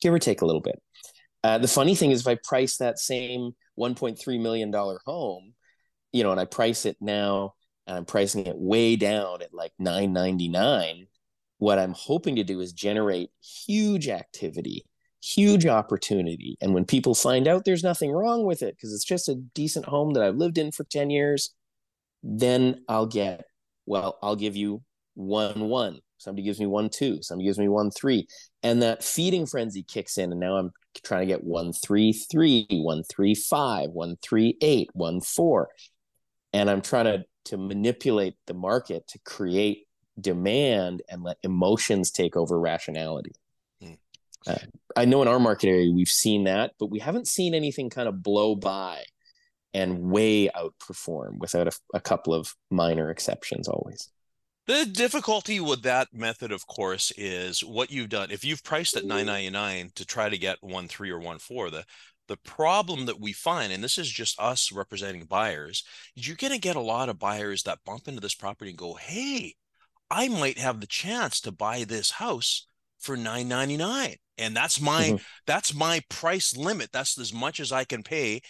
[0.00, 0.80] give or take a little bit.
[1.44, 5.54] Uh, the funny thing is, if I price that same $1.3 million home,
[6.12, 7.54] you know, and I price it now
[7.86, 11.06] and I'm pricing it way down at like 999
[11.58, 14.84] what I'm hoping to do is generate huge activity,
[15.22, 16.56] huge opportunity.
[16.60, 19.86] And when people find out there's nothing wrong with it because it's just a decent
[19.86, 21.54] home that I've lived in for 10 years,
[22.22, 23.44] then I'll get,
[23.86, 24.82] well, I'll give you
[25.14, 25.98] one one.
[26.18, 27.22] Somebody gives me one two.
[27.22, 28.26] Somebody gives me one three.
[28.62, 30.30] And that feeding frenzy kicks in.
[30.30, 30.70] And now I'm
[31.04, 35.68] trying to get one three three, one three five, one three eight, one four.
[36.52, 39.87] And I'm trying to to manipulate the market to create
[40.20, 43.32] demand and let emotions take over rationality.
[43.80, 43.94] Hmm.
[44.46, 44.56] Uh,
[44.96, 48.08] I know in our market area we've seen that, but we haven't seen anything kind
[48.08, 49.04] of blow by
[49.74, 54.10] and way outperform without a, a couple of minor exceptions always.
[54.66, 58.30] The difficulty with that method, of course, is what you've done.
[58.30, 61.84] If you've priced at 999 to try to get one three or one four, the
[62.26, 65.82] the problem that we find, and this is just us representing buyers,
[66.14, 68.78] is you're going to get a lot of buyers that bump into this property and
[68.78, 69.54] go, "Hey,
[70.10, 72.66] I might have the chance to buy this house
[72.98, 75.16] for 999 and that's my mm-hmm.
[75.46, 78.40] that's my price limit that's as much as I can pay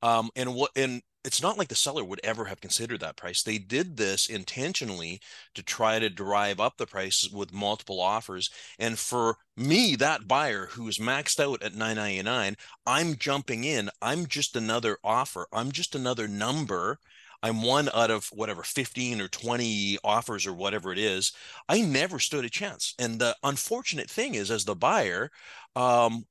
[0.00, 3.42] um and what and it's not like the seller would ever have considered that price.
[3.42, 5.20] They did this intentionally
[5.56, 8.48] to try to drive up the price with multiple offers.
[8.78, 13.90] And for me, that buyer who's maxed out at 999, I'm jumping in.
[14.00, 15.48] I'm just another offer.
[15.52, 17.00] I'm just another number
[17.42, 21.32] I'm one out of whatever 15 or 20 offers or whatever it is.
[21.68, 22.94] I never stood a chance.
[22.98, 25.30] And the unfortunate thing is, as the buyer,
[25.74, 26.26] um,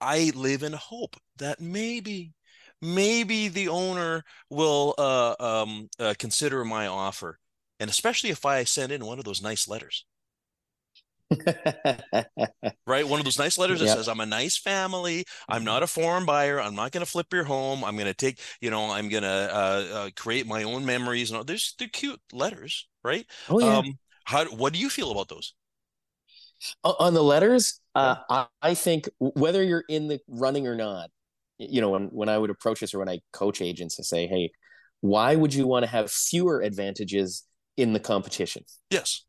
[0.00, 2.32] I live in hope that maybe,
[2.82, 7.38] maybe the owner will uh, um, uh, consider my offer.
[7.80, 10.04] And especially if I send in one of those nice letters.
[12.98, 13.08] right?
[13.08, 13.96] One of those nice letters that yep.
[13.96, 15.24] says, I'm a nice family.
[15.48, 16.60] I'm not a foreign buyer.
[16.60, 17.84] I'm not going to flip your home.
[17.84, 21.30] I'm going to take, you know, I'm going to uh, uh, create my own memories.
[21.30, 21.44] And all.
[21.44, 23.24] There's, they're cute letters, right?
[23.48, 23.78] Oh, yeah.
[23.78, 25.54] Um, how, what do you feel about those?
[26.82, 31.10] On the letters, uh, I, I think whether you're in the running or not,
[31.58, 34.26] you know, when, when I would approach this or when I coach agents to say,
[34.26, 34.50] hey,
[35.00, 37.44] why would you want to have fewer advantages
[37.76, 38.64] in the competition?
[38.90, 39.22] Yes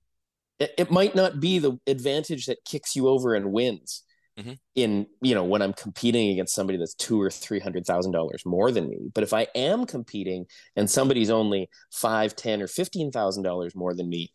[0.60, 4.04] it, it might not be the advantage that kicks you over and wins
[4.38, 4.54] mm-hmm.
[4.76, 8.44] in you know when i'm competing against somebody that's two or three hundred thousand dollars
[8.46, 8.98] more than me.
[9.14, 10.46] But if i am competing
[10.76, 14.32] and somebody's only five ten or fifteen thousand dollars more than me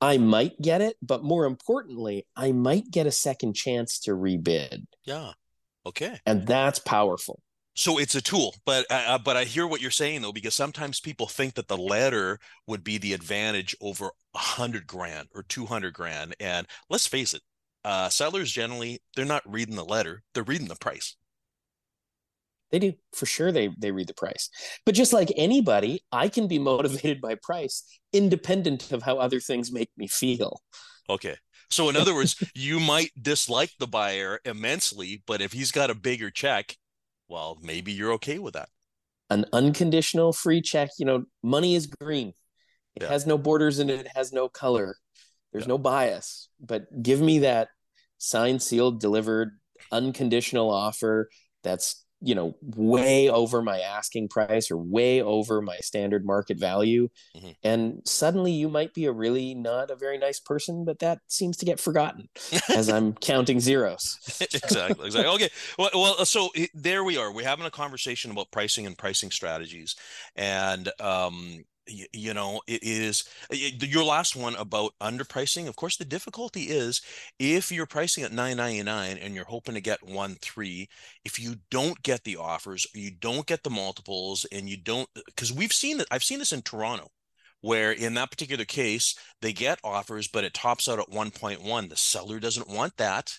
[0.00, 4.86] i might get it but more importantly i might get a second chance to rebid.
[5.04, 5.32] Yeah.
[5.86, 6.18] Okay.
[6.26, 7.40] And that's powerful
[7.78, 10.54] so it's a tool but uh, uh, but i hear what you're saying though because
[10.54, 15.44] sometimes people think that the letter would be the advantage over a hundred grand or
[15.44, 17.42] 200 grand and let's face it
[17.84, 21.16] uh, sellers generally they're not reading the letter they're reading the price.
[22.70, 24.50] They do for sure they they read the price.
[24.84, 29.72] But just like anybody i can be motivated by price independent of how other things
[29.72, 30.60] make me feel.
[31.08, 31.36] Okay.
[31.70, 35.94] So in other words you might dislike the buyer immensely but if he's got a
[35.94, 36.76] bigger check
[37.28, 38.68] well, maybe you're okay with that.
[39.30, 42.32] An unconditional free check, you know, money is green.
[42.96, 43.08] It yeah.
[43.08, 44.00] has no borders and it.
[44.00, 44.96] it has no color.
[45.52, 45.68] There's yeah.
[45.68, 46.48] no bias.
[46.60, 47.68] But give me that
[48.18, 49.58] signed, sealed, delivered,
[49.92, 51.28] unconditional offer
[51.62, 57.08] that's you know way over my asking price or way over my standard market value.
[57.36, 57.50] Mm-hmm.
[57.62, 61.56] and suddenly you might be a really not a very nice person but that seems
[61.58, 62.28] to get forgotten
[62.68, 64.18] as i'm counting zeros.
[64.40, 65.34] Exactly exactly.
[65.38, 67.32] Okay well, well so there we are.
[67.32, 69.94] We're having a conversation about pricing and pricing strategies.
[70.36, 76.04] And um you, you know it is your last one about underpricing of course the
[76.04, 77.00] difficulty is
[77.38, 80.88] if you're pricing at 999 and you're hoping to get 1 3
[81.24, 85.20] if you don't get the offers you don't get the multiples and you don't uh,
[85.26, 87.08] because we've seen that i've seen this in toronto
[87.60, 91.96] where in that particular case they get offers but it tops out at 1.1 the
[91.96, 93.38] seller doesn't want that.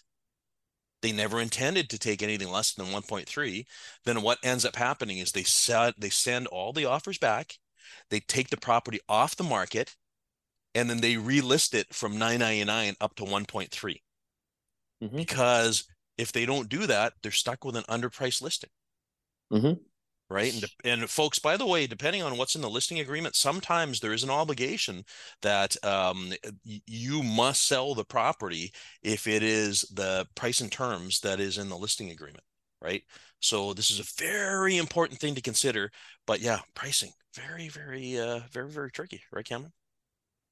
[1.02, 3.66] They never intended to take anything less than 1.3
[4.06, 7.58] then what ends up happening is they set they send all the offers back
[8.10, 9.96] they take the property off the market
[10.76, 13.70] and then they relist it from 999 up to 1.3
[15.04, 15.16] mm-hmm.
[15.16, 18.70] because if they don't do that they're stuck with an underpriced listing
[19.52, 19.74] mm-hmm.
[20.30, 20.54] right?
[20.54, 24.14] And, and folks, by the way, depending on what's in the listing agreement, sometimes there
[24.14, 25.04] is an obligation
[25.42, 26.32] that um,
[26.64, 28.72] you must sell the property
[29.02, 32.44] if it is the price and terms that is in the listing agreement,
[32.82, 33.04] right?
[33.42, 35.92] So this is a very important thing to consider.
[36.28, 37.12] But yeah, pricing
[37.48, 39.74] very, very, uh, very, very tricky, right, Cameron?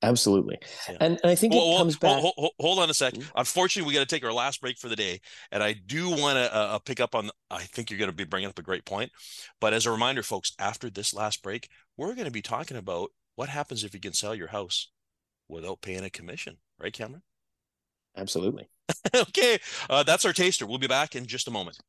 [0.03, 0.59] Absolutely.
[0.87, 0.97] Yeah.
[0.99, 2.19] And, and I think well, it comes back.
[2.19, 3.13] Hold, hold, hold, on a sec.
[3.13, 3.29] Mm-hmm.
[3.35, 5.21] Unfortunately, we got to take our last break for the day.
[5.51, 8.15] And I do want to uh, uh, pick up on, I think you're going to
[8.15, 9.11] be bringing up a great point.
[9.59, 13.09] But as a reminder, folks, after this last break, we're going to be talking about
[13.35, 14.91] what happens if you can sell your house
[15.49, 16.57] without paying a commission.
[16.79, 17.23] Right, Cameron?
[18.15, 18.69] Absolutely.
[19.15, 19.57] okay.
[19.89, 20.67] Uh, that's our taster.
[20.67, 21.79] We'll be back in just a moment.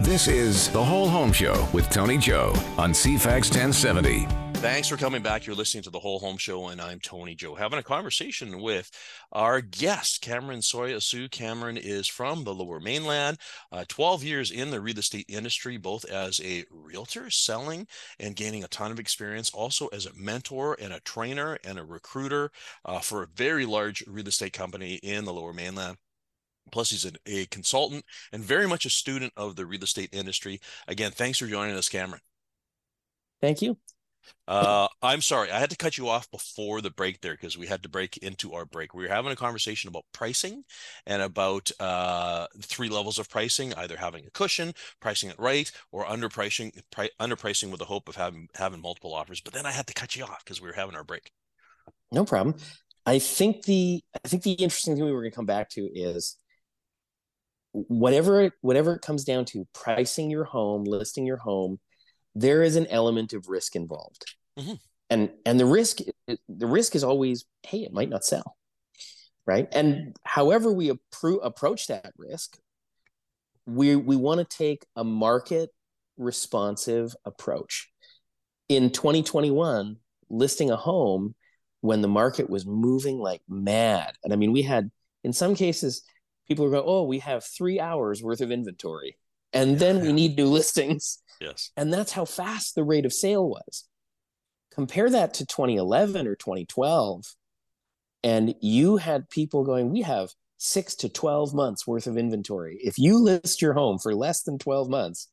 [0.00, 4.26] This is The Whole Home Show with Tony Joe on CFAX 1070.
[4.64, 5.46] Thanks for coming back.
[5.46, 8.90] You're listening to the Whole Home Show, and I'm Tony Joe, having a conversation with
[9.30, 11.30] our guest, Cameron TsoiASue.
[11.30, 13.38] Cameron is from the Lower Mainland,
[13.72, 17.86] uh, 12 years in the real estate industry, both as a realtor, selling
[18.18, 21.84] and gaining a ton of experience, also as a mentor and a trainer and a
[21.84, 22.50] recruiter
[22.86, 25.98] uh, for a very large real estate company in the Lower Mainland.
[26.72, 30.60] Plus, he's a, a consultant and very much a student of the real estate industry.
[30.88, 32.20] Again, thanks for joining us, Cameron.
[33.40, 33.76] Thank you.
[34.46, 37.66] Uh, I'm sorry, I had to cut you off before the break there because we
[37.66, 38.94] had to break into our break.
[38.94, 40.64] We were having a conversation about pricing
[41.06, 46.04] and about uh, three levels of pricing: either having a cushion, pricing it right, or
[46.04, 49.40] underpricing, pri- underpricing with the hope of having having multiple offers.
[49.40, 51.30] But then I had to cut you off because we were having our break.
[52.12, 52.56] No problem.
[53.06, 55.82] I think the I think the interesting thing we were going to come back to
[55.82, 56.36] is
[57.74, 61.78] whatever whatever it comes down to pricing your home, listing your home
[62.34, 64.24] there is an element of risk involved.
[64.58, 64.74] Mm-hmm.
[65.10, 65.98] and and the risk
[66.48, 68.56] the risk is always hey it might not sell
[69.46, 69.68] right?
[69.72, 72.56] And however we appro- approach that risk
[73.66, 75.70] we we want to take a market
[76.16, 77.90] responsive approach.
[78.68, 79.96] In 2021
[80.30, 81.34] listing a home
[81.80, 84.90] when the market was moving like mad and i mean we had
[85.22, 86.02] in some cases
[86.46, 89.16] people were going oh we have three hours worth of inventory
[89.52, 91.70] and then we need new listings Yes.
[91.76, 93.84] And that's how fast the rate of sale was.
[94.72, 97.24] Compare that to 2011 or 2012,
[98.22, 102.78] and you had people going, We have six to 12 months worth of inventory.
[102.82, 105.28] If you list your home for less than 12 months,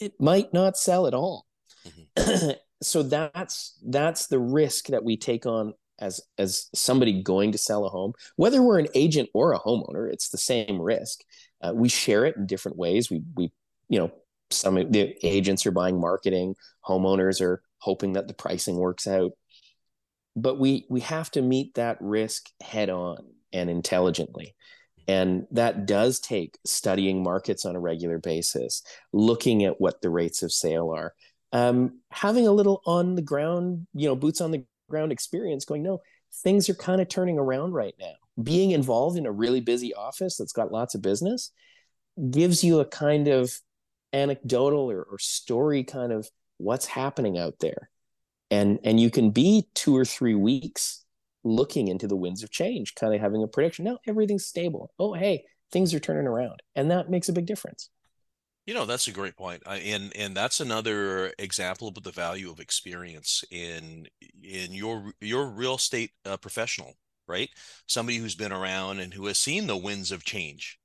[0.00, 1.46] it might not sell at all.
[2.16, 2.50] Mm-hmm.
[2.82, 7.84] so that's that's the risk that we take on as as somebody going to sell
[7.84, 11.20] a home whether we're an agent or a homeowner it's the same risk.
[11.60, 13.10] Uh, we share it in different ways.
[13.10, 13.52] We we
[13.88, 14.12] you know
[14.50, 19.32] some of the agents are buying marketing homeowners are hoping that the pricing works out.
[20.34, 23.18] But we we have to meet that risk head on
[23.52, 24.54] and intelligently.
[25.08, 30.42] And that does take studying markets on a regular basis looking at what the rates
[30.42, 31.12] of sale are.
[31.52, 35.82] Um, having a little on the ground you know boots on the ground experience going
[35.82, 36.02] no
[36.42, 38.14] things are kind of turning around right now.
[38.42, 41.50] Being involved in a really busy office that's got lots of business
[42.30, 43.52] gives you a kind of
[44.12, 46.28] anecdotal or, or story kind of
[46.58, 47.90] what's happening out there.
[48.50, 51.04] And and you can be two or three weeks
[51.44, 53.84] looking into the winds of change kind of having a prediction.
[53.84, 54.92] Now everything's stable.
[54.98, 56.62] Oh hey things are turning around.
[56.74, 57.88] And that makes a big difference
[58.66, 62.50] you know that's a great point uh, and and that's another example of the value
[62.50, 64.06] of experience in
[64.42, 66.94] in your your real estate uh, professional
[67.26, 67.50] right
[67.86, 70.78] somebody who's been around and who has seen the winds of change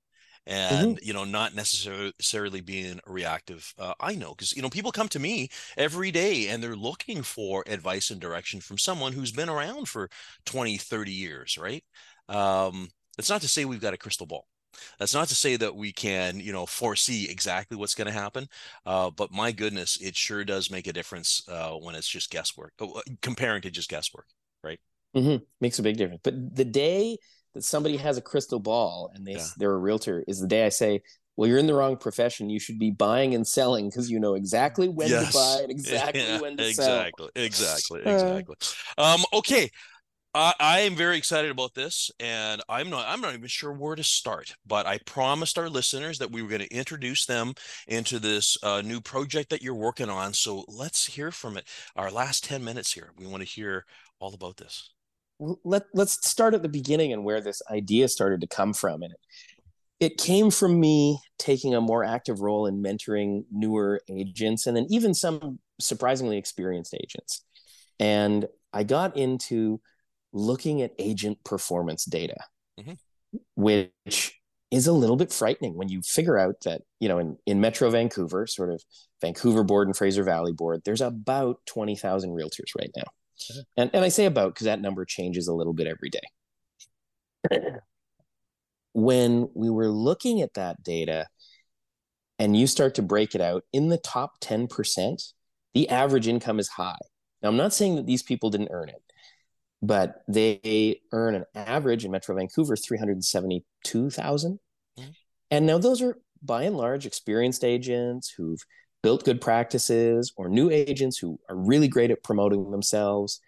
[0.47, 0.73] Mm-hmm.
[0.75, 1.07] and mm-hmm.
[1.07, 5.19] you know not necessarily being reactive uh, i know because you know people come to
[5.19, 9.89] me every day and they're looking for advice and direction from someone who's been around
[9.89, 10.09] for
[10.45, 11.83] 20 30 years right
[12.29, 12.87] um
[13.17, 14.47] that's not to say we've got a crystal ball
[14.99, 18.47] that's not to say that we can you know foresee exactly what's going to happen
[18.85, 22.73] uh, but my goodness it sure does make a difference uh, when it's just guesswork
[22.81, 22.87] uh,
[23.21, 24.27] comparing to just guesswork
[24.63, 24.79] right
[25.15, 25.43] mm-hmm.
[25.61, 27.17] makes a big difference but the day
[27.57, 29.45] that somebody has a crystal ball and they yeah.
[29.57, 31.01] they're a realtor is the day I say,
[31.35, 32.49] well, you're in the wrong profession.
[32.49, 35.27] You should be buying and selling because you know exactly when yes.
[35.27, 37.43] to buy and exactly yeah, when to exactly, sell.
[37.43, 38.55] Exactly, exactly,
[38.97, 39.69] uh, um, okay.
[40.59, 43.05] I, am very excited about this, and I'm not.
[43.07, 44.55] I'm not even sure where to start.
[44.65, 47.53] But I promised our listeners that we were going to introduce them
[47.87, 50.33] into this uh, new project that you're working on.
[50.33, 51.67] So let's hear from it.
[51.95, 53.11] Our last ten minutes here.
[53.17, 53.85] We want to hear
[54.19, 54.89] all about this
[55.39, 59.13] let let's start at the beginning and where this idea started to come from and
[59.13, 59.19] it,
[59.99, 64.87] it came from me taking a more active role in mentoring newer agents and then
[64.89, 67.43] even some surprisingly experienced agents
[67.99, 69.79] and i got into
[70.33, 72.37] looking at agent performance data
[72.79, 72.93] mm-hmm.
[73.55, 74.37] which
[74.71, 77.89] is a little bit frightening when you figure out that you know in, in metro
[77.89, 78.83] vancouver sort of
[79.21, 83.03] vancouver board and fraser valley board there's about 20000 realtors right now
[83.51, 83.61] okay.
[83.77, 86.19] and, and i say about because that number changes a little bit every day
[88.93, 91.27] when we were looking at that data
[92.39, 95.33] and you start to break it out in the top 10%
[95.73, 96.97] the average income is high
[97.41, 99.01] now i'm not saying that these people didn't earn it
[99.87, 104.59] but they earn an average in Metro Vancouver 372,000.
[104.99, 105.09] Mm-hmm.
[105.49, 108.59] And now those are by and large experienced agents who've
[109.01, 113.39] built good practices or new agents who are really great at promoting themselves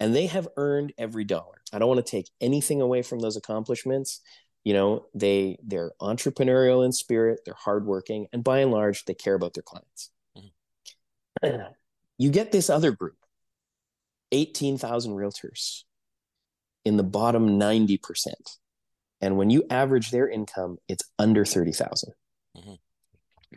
[0.00, 1.62] and they have earned every dollar.
[1.72, 4.20] I don't want to take anything away from those accomplishments.
[4.64, 9.34] You know, they they're entrepreneurial in spirit, they're hardworking, and by and large, they care
[9.34, 10.10] about their clients.
[10.36, 11.56] Mm-hmm.
[12.16, 13.16] You get this other group
[14.34, 15.84] 18,000 realtors
[16.84, 18.32] in the bottom 90%.
[19.20, 22.12] And when you average their income, it's under 30,000.
[22.56, 22.74] Mm-hmm.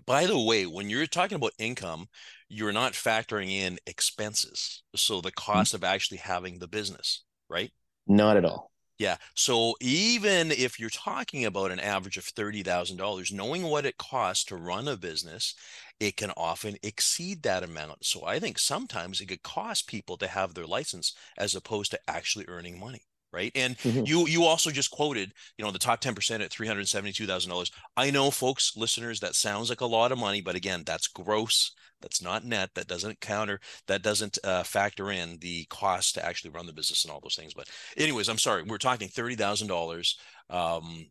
[0.05, 2.07] By the way, when you're talking about income,
[2.47, 4.83] you're not factoring in expenses.
[4.95, 5.51] So the mm-hmm.
[5.51, 5.83] cost mm-hmm.
[5.83, 7.71] of actually having the business, right?
[8.05, 8.71] Not at all.
[8.99, 9.17] Yeah.
[9.35, 14.55] So even if you're talking about an average of $30,000, knowing what it costs to
[14.55, 15.55] run a business,
[15.99, 18.05] it can often exceed that amount.
[18.05, 21.99] So I think sometimes it could cost people to have their license as opposed to
[22.07, 23.51] actually earning money right?
[23.55, 24.05] And mm-hmm.
[24.05, 28.73] you you also just quoted you know the top 10% at $372000 i know folks
[28.75, 31.73] listeners that sounds like a lot of money but again that's gross.
[32.01, 32.69] That's not net.
[32.75, 37.03] That doesn't counter that doesn't uh, factor in the cost to actually run the business
[37.03, 37.53] and all those things.
[37.53, 40.13] But anyways i'm sorry we're talking $30000
[40.49, 41.07] um,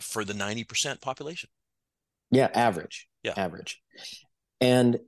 [0.00, 1.50] for the 90% population.
[2.30, 3.34] Yeah average yeah.
[3.36, 3.80] average.
[4.60, 4.98] And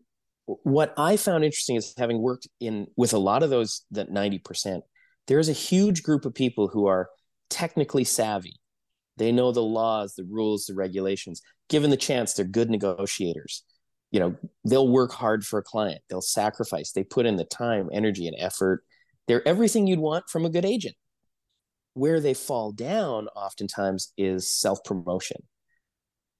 [0.46, 4.80] what i found interesting is having worked in with a lot of those that 90%
[5.26, 7.08] there's a huge group of people who are
[7.48, 8.56] technically savvy.
[9.16, 11.42] They know the laws, the rules, the regulations.
[11.68, 13.64] Given the chance, they're good negotiators.
[14.10, 16.00] You know, they'll work hard for a client.
[16.08, 16.92] They'll sacrifice.
[16.92, 18.82] They put in the time, energy, and effort.
[19.28, 20.96] They're everything you'd want from a good agent.
[21.94, 25.42] Where they fall down oftentimes is self promotion.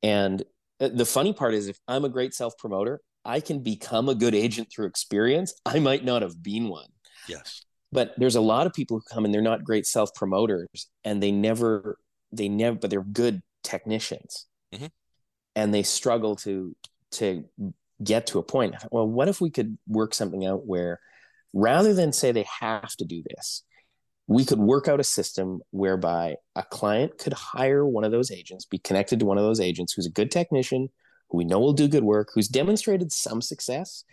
[0.03, 0.43] And
[0.81, 4.15] uh, the funny part is, if I'm a great self promoter, I can become a
[4.15, 5.55] good agent through experience.
[5.67, 6.89] I might not have been one.
[7.29, 7.63] Yes
[7.93, 11.23] but there's a lot of people who come and they're not great self promoters and
[11.23, 11.99] they never
[12.33, 14.87] they never but they're good technicians mm-hmm.
[15.57, 16.75] and they struggle to
[17.13, 17.45] to
[18.03, 20.99] get to a point well what if we could work something out where
[21.53, 23.63] rather than say they have to do this
[24.27, 28.65] we could work out a system whereby a client could hire one of those agents
[28.65, 30.89] be connected to one of those agents who's a good technician
[31.29, 34.05] who we know will do good work who's demonstrated some success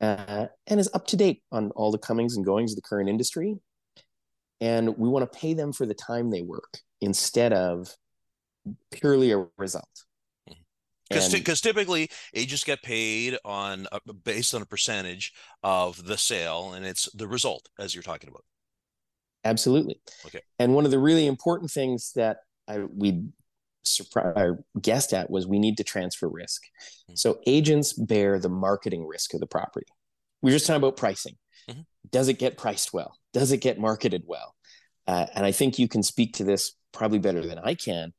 [0.00, 3.08] uh, and is up to date on all the comings and goings of the current
[3.08, 3.56] industry.
[4.60, 7.94] And we want to pay them for the time they work instead of
[8.90, 10.04] purely a result.
[11.08, 11.52] Because mm-hmm.
[11.54, 13.86] typically agents get paid on
[14.24, 15.32] based on a percentage
[15.62, 18.44] of the sale, and it's the result as you're talking about.
[19.44, 20.00] Absolutely.
[20.26, 20.40] Okay.
[20.58, 22.38] And one of the really important things that
[22.68, 23.24] I we
[23.90, 26.62] surprise guessed at was we need to transfer risk.
[26.64, 27.14] Mm-hmm.
[27.16, 29.86] So agents bear the marketing risk of the property.
[30.42, 31.36] We are just talking about pricing.
[31.68, 31.82] Mm-hmm.
[32.10, 33.16] Does it get priced well?
[33.32, 34.54] Does it get marketed well?
[35.06, 38.12] Uh, and I think you can speak to this probably better than I can,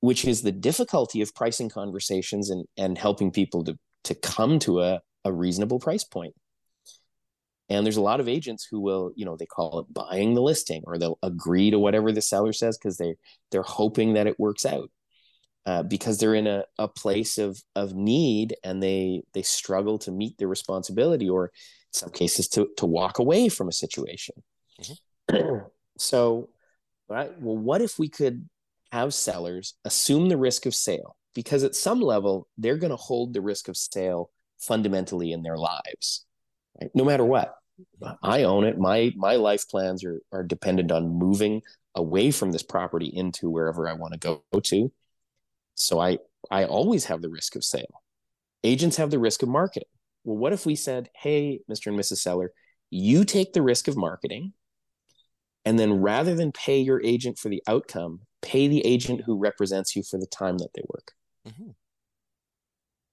[0.00, 4.80] which is the difficulty of pricing conversations and and helping people to to come to
[4.80, 6.34] a, a reasonable price point.
[7.68, 10.42] And there's a lot of agents who will, you know, they call it buying the
[10.42, 13.14] listing or they'll agree to whatever the seller says because they
[13.50, 14.90] they're hoping that it works out.
[15.70, 20.10] Uh, because they're in a, a place of of need and they they struggle to
[20.10, 21.50] meet their responsibility or in
[21.92, 24.34] some cases to to walk away from a situation.
[24.80, 25.58] Mm-hmm.
[25.96, 26.48] so,
[27.08, 28.48] right, well, what if we could
[28.90, 31.14] have sellers assume the risk of sale?
[31.36, 35.56] Because at some level, they're going to hold the risk of sale fundamentally in their
[35.56, 36.24] lives,
[36.80, 36.90] right?
[36.96, 37.54] no matter what.
[38.24, 38.76] I own it.
[38.76, 41.62] My my life plans are are dependent on moving
[41.94, 44.90] away from this property into wherever I want to go to.
[45.80, 46.18] So I
[46.50, 48.02] I always have the risk of sale.
[48.62, 49.88] Agents have the risk of marketing.
[50.24, 51.86] Well, what if we said, "Hey, Mr.
[51.86, 52.18] and Mrs.
[52.18, 52.52] Seller,
[52.90, 54.52] you take the risk of marketing,
[55.64, 59.96] and then rather than pay your agent for the outcome, pay the agent who represents
[59.96, 61.12] you for the time that they work."
[61.48, 61.70] Mm-hmm.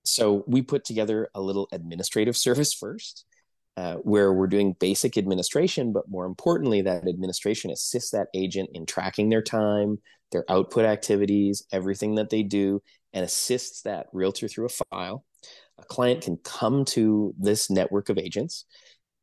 [0.04, 3.26] So we put together a little administrative service first
[3.78, 8.88] uh, where we're doing basic administration, but more importantly, that administration assists that agent in
[8.88, 10.00] tracking their time,
[10.32, 12.82] their output activities, everything that they do,
[13.14, 15.24] and assists that realtor through a file.
[15.78, 18.66] A client can come to this network of agents,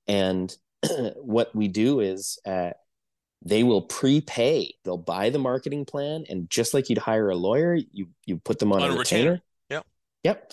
[0.06, 0.56] and
[1.16, 2.70] what we do is uh,
[3.42, 4.72] they will prepay.
[4.84, 8.60] They'll buy the marketing plan, and just like you'd hire a lawyer, you you put
[8.60, 9.30] them on, on a, retainer.
[9.32, 9.42] retainer.
[9.70, 9.86] Yep.
[10.22, 10.52] Yep.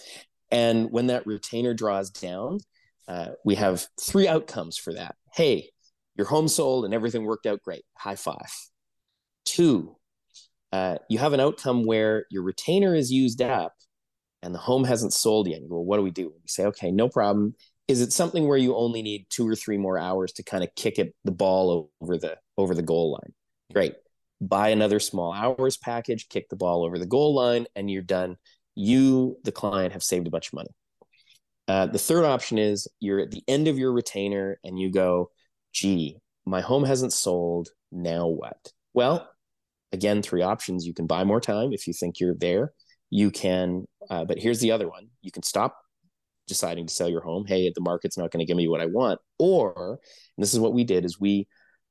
[0.49, 2.62] And when that retainer draws down,
[3.08, 5.16] uh, we have three outcomes for that.
[5.34, 5.70] Hey,
[6.16, 7.84] your home sold and everything worked out great.
[7.97, 8.52] High five.
[9.45, 9.95] Two,
[10.72, 13.74] uh, you have an outcome where your retainer is used up
[14.41, 15.62] and the home hasn't sold yet.
[15.68, 16.30] Well, what do we do?
[16.30, 17.56] We say, okay, no problem.
[17.88, 20.74] Is it something where you only need two or three more hours to kind of
[20.76, 23.34] kick it the ball over the over the goal line?
[23.74, 23.95] Great.
[24.39, 28.38] Buy another small hours package, kick the ball over the goal line, and you're done.
[28.76, 30.70] You, the client, have saved a bunch of money.
[31.68, 35.30] Uh, the third option is you're at the end of your retainer and you go,
[35.74, 37.70] gee, my home hasn't sold.
[37.91, 38.72] Now what?
[38.93, 39.30] Well,
[39.91, 40.86] again, three options.
[40.86, 42.74] You can buy more time if you think you're there.
[43.09, 45.07] You can, uh, but here's the other one.
[45.22, 45.78] You can stop
[46.47, 47.45] deciding to sell your home.
[47.45, 49.20] Hey, the market's not going to give me what I want.
[49.39, 49.99] Or,
[50.38, 51.47] this is what we did is we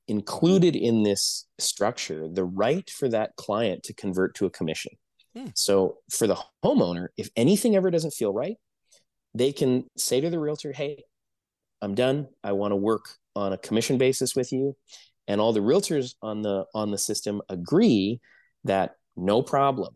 [0.09, 4.93] included in this structure the right for that client to convert to a commission.
[5.37, 5.47] Hmm.
[5.55, 8.57] So for the homeowner, if anything ever doesn't feel right,
[9.35, 11.05] they can say to the realtor, Hey,
[11.83, 12.28] I'm done.
[12.45, 14.76] I want to work on a commission basis with you.
[15.28, 18.20] And all the realtors on the on the system agree
[18.64, 19.95] that no problem.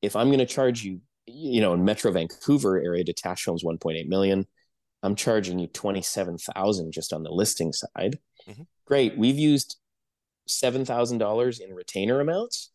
[0.00, 4.06] If I'm going to charge you, you know, in Metro Vancouver area, detached homes 1.8
[4.06, 4.46] million,
[5.02, 8.18] I'm charging you 27,000 just on the listing side.
[8.48, 8.62] Mm-hmm.
[8.86, 9.18] Great.
[9.18, 9.76] We've used
[10.48, 12.70] $7,000 in retainer amounts.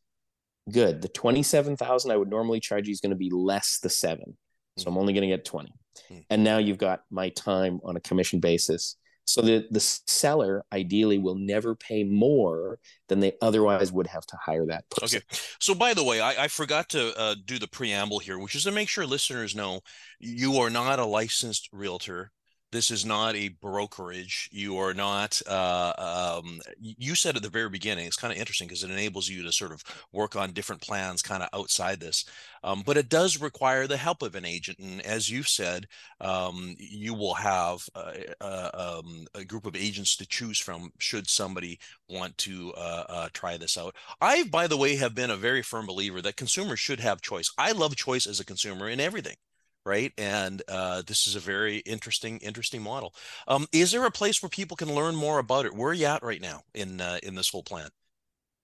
[0.72, 1.02] Good.
[1.02, 4.38] The 27,000 I would normally charge you is going to be less the 7.
[4.78, 5.72] So I'm only going to get 20.
[6.12, 6.26] Mm.
[6.30, 8.96] And now you've got my time on a commission basis.
[9.26, 12.80] So the, the seller ideally will never pay more
[13.10, 15.18] than they otherwise would have to hire that person.
[15.18, 15.40] Okay.
[15.60, 18.64] So by the way, I, I forgot to uh, do the preamble here, which is
[18.64, 19.82] to make sure listeners know
[20.20, 22.32] you are not a licensed realtor
[22.72, 27.70] this is not a brokerage you are not uh, um, you said at the very
[27.70, 30.82] beginning it's kind of interesting because it enables you to sort of work on different
[30.82, 32.26] plans kind of outside this
[32.64, 35.88] um, but it does require the help of an agent and as you've said
[36.22, 41.30] um, you will have uh, uh, um, a group of agents to choose from should
[41.30, 43.96] somebody want to uh, uh, try this out.
[44.22, 47.52] I by the way have been a very firm believer that consumers should have choice.
[47.58, 49.36] I love choice as a consumer in everything
[49.86, 50.12] right?
[50.18, 53.14] And uh, this is a very interesting, interesting model.
[53.48, 55.74] Um, is there a place where people can learn more about it?
[55.74, 57.90] Where are you at right now in uh, in this whole plan?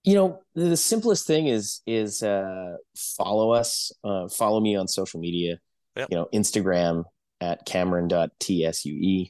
[0.04, 5.20] You know, the simplest thing is is uh, follow us, uh, follow me on social
[5.20, 5.58] media.
[5.96, 6.08] Yep.
[6.10, 7.04] You know, Instagram
[7.40, 9.26] at Cameron.tsue.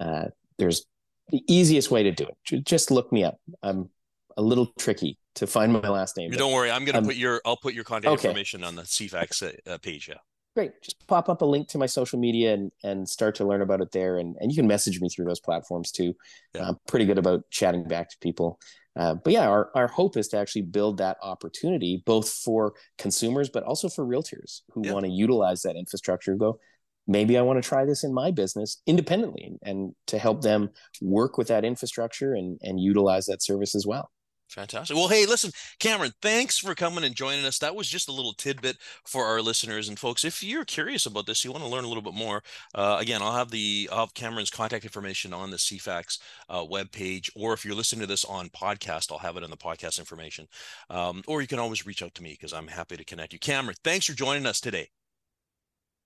[0.00, 0.24] Uh,
[0.58, 0.86] there's
[1.28, 2.64] the easiest way to do it.
[2.64, 3.38] Just look me up.
[3.62, 3.90] I'm
[4.36, 6.30] a little tricky to find my last name.
[6.30, 8.28] Don't worry, I'm going to um, put your I'll put your contact okay.
[8.28, 10.08] information on the CFAX uh, uh, page.
[10.08, 10.16] Yeah
[10.56, 10.72] great.
[10.82, 13.82] Just pop up a link to my social media and and start to learn about
[13.82, 14.16] it there.
[14.16, 16.14] And and you can message me through those platforms too.
[16.54, 16.68] Yeah.
[16.68, 18.58] I'm pretty good about chatting back to people.
[18.98, 23.50] Uh, but yeah, our, our hope is to actually build that opportunity both for consumers,
[23.50, 24.92] but also for realtors who yeah.
[24.94, 26.34] want to utilize that infrastructure.
[26.34, 26.58] Go,
[27.06, 30.70] maybe I want to try this in my business independently, and to help them
[31.02, 34.10] work with that infrastructure and and utilize that service as well.
[34.48, 34.96] Fantastic.
[34.96, 37.58] Well, hey, listen, Cameron, thanks for coming and joining us.
[37.58, 40.24] That was just a little tidbit for our listeners and folks.
[40.24, 42.42] If you're curious about this, you want to learn a little bit more.
[42.74, 46.18] Uh, again, I'll have the I'll have Cameron's contact information on the CFAX
[46.48, 49.56] uh, webpage, or if you're listening to this on podcast, I'll have it in the
[49.56, 50.46] podcast information.
[50.90, 53.40] Um, or you can always reach out to me because I'm happy to connect you.
[53.40, 54.88] Cameron, thanks for joining us today.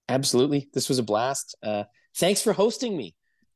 [0.09, 1.55] Absolutely, this was a blast.
[1.62, 1.84] Uh,
[2.16, 3.14] thanks for hosting me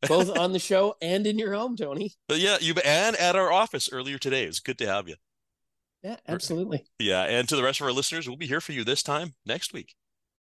[0.09, 2.13] both on the show and in your home, Tony.
[2.29, 4.45] But yeah, you and at our office earlier today.
[4.45, 5.17] It's good to have you.
[6.03, 6.85] Yeah, absolutely.
[6.99, 9.35] Yeah, and to the rest of our listeners, we'll be here for you this time
[9.47, 9.95] next week.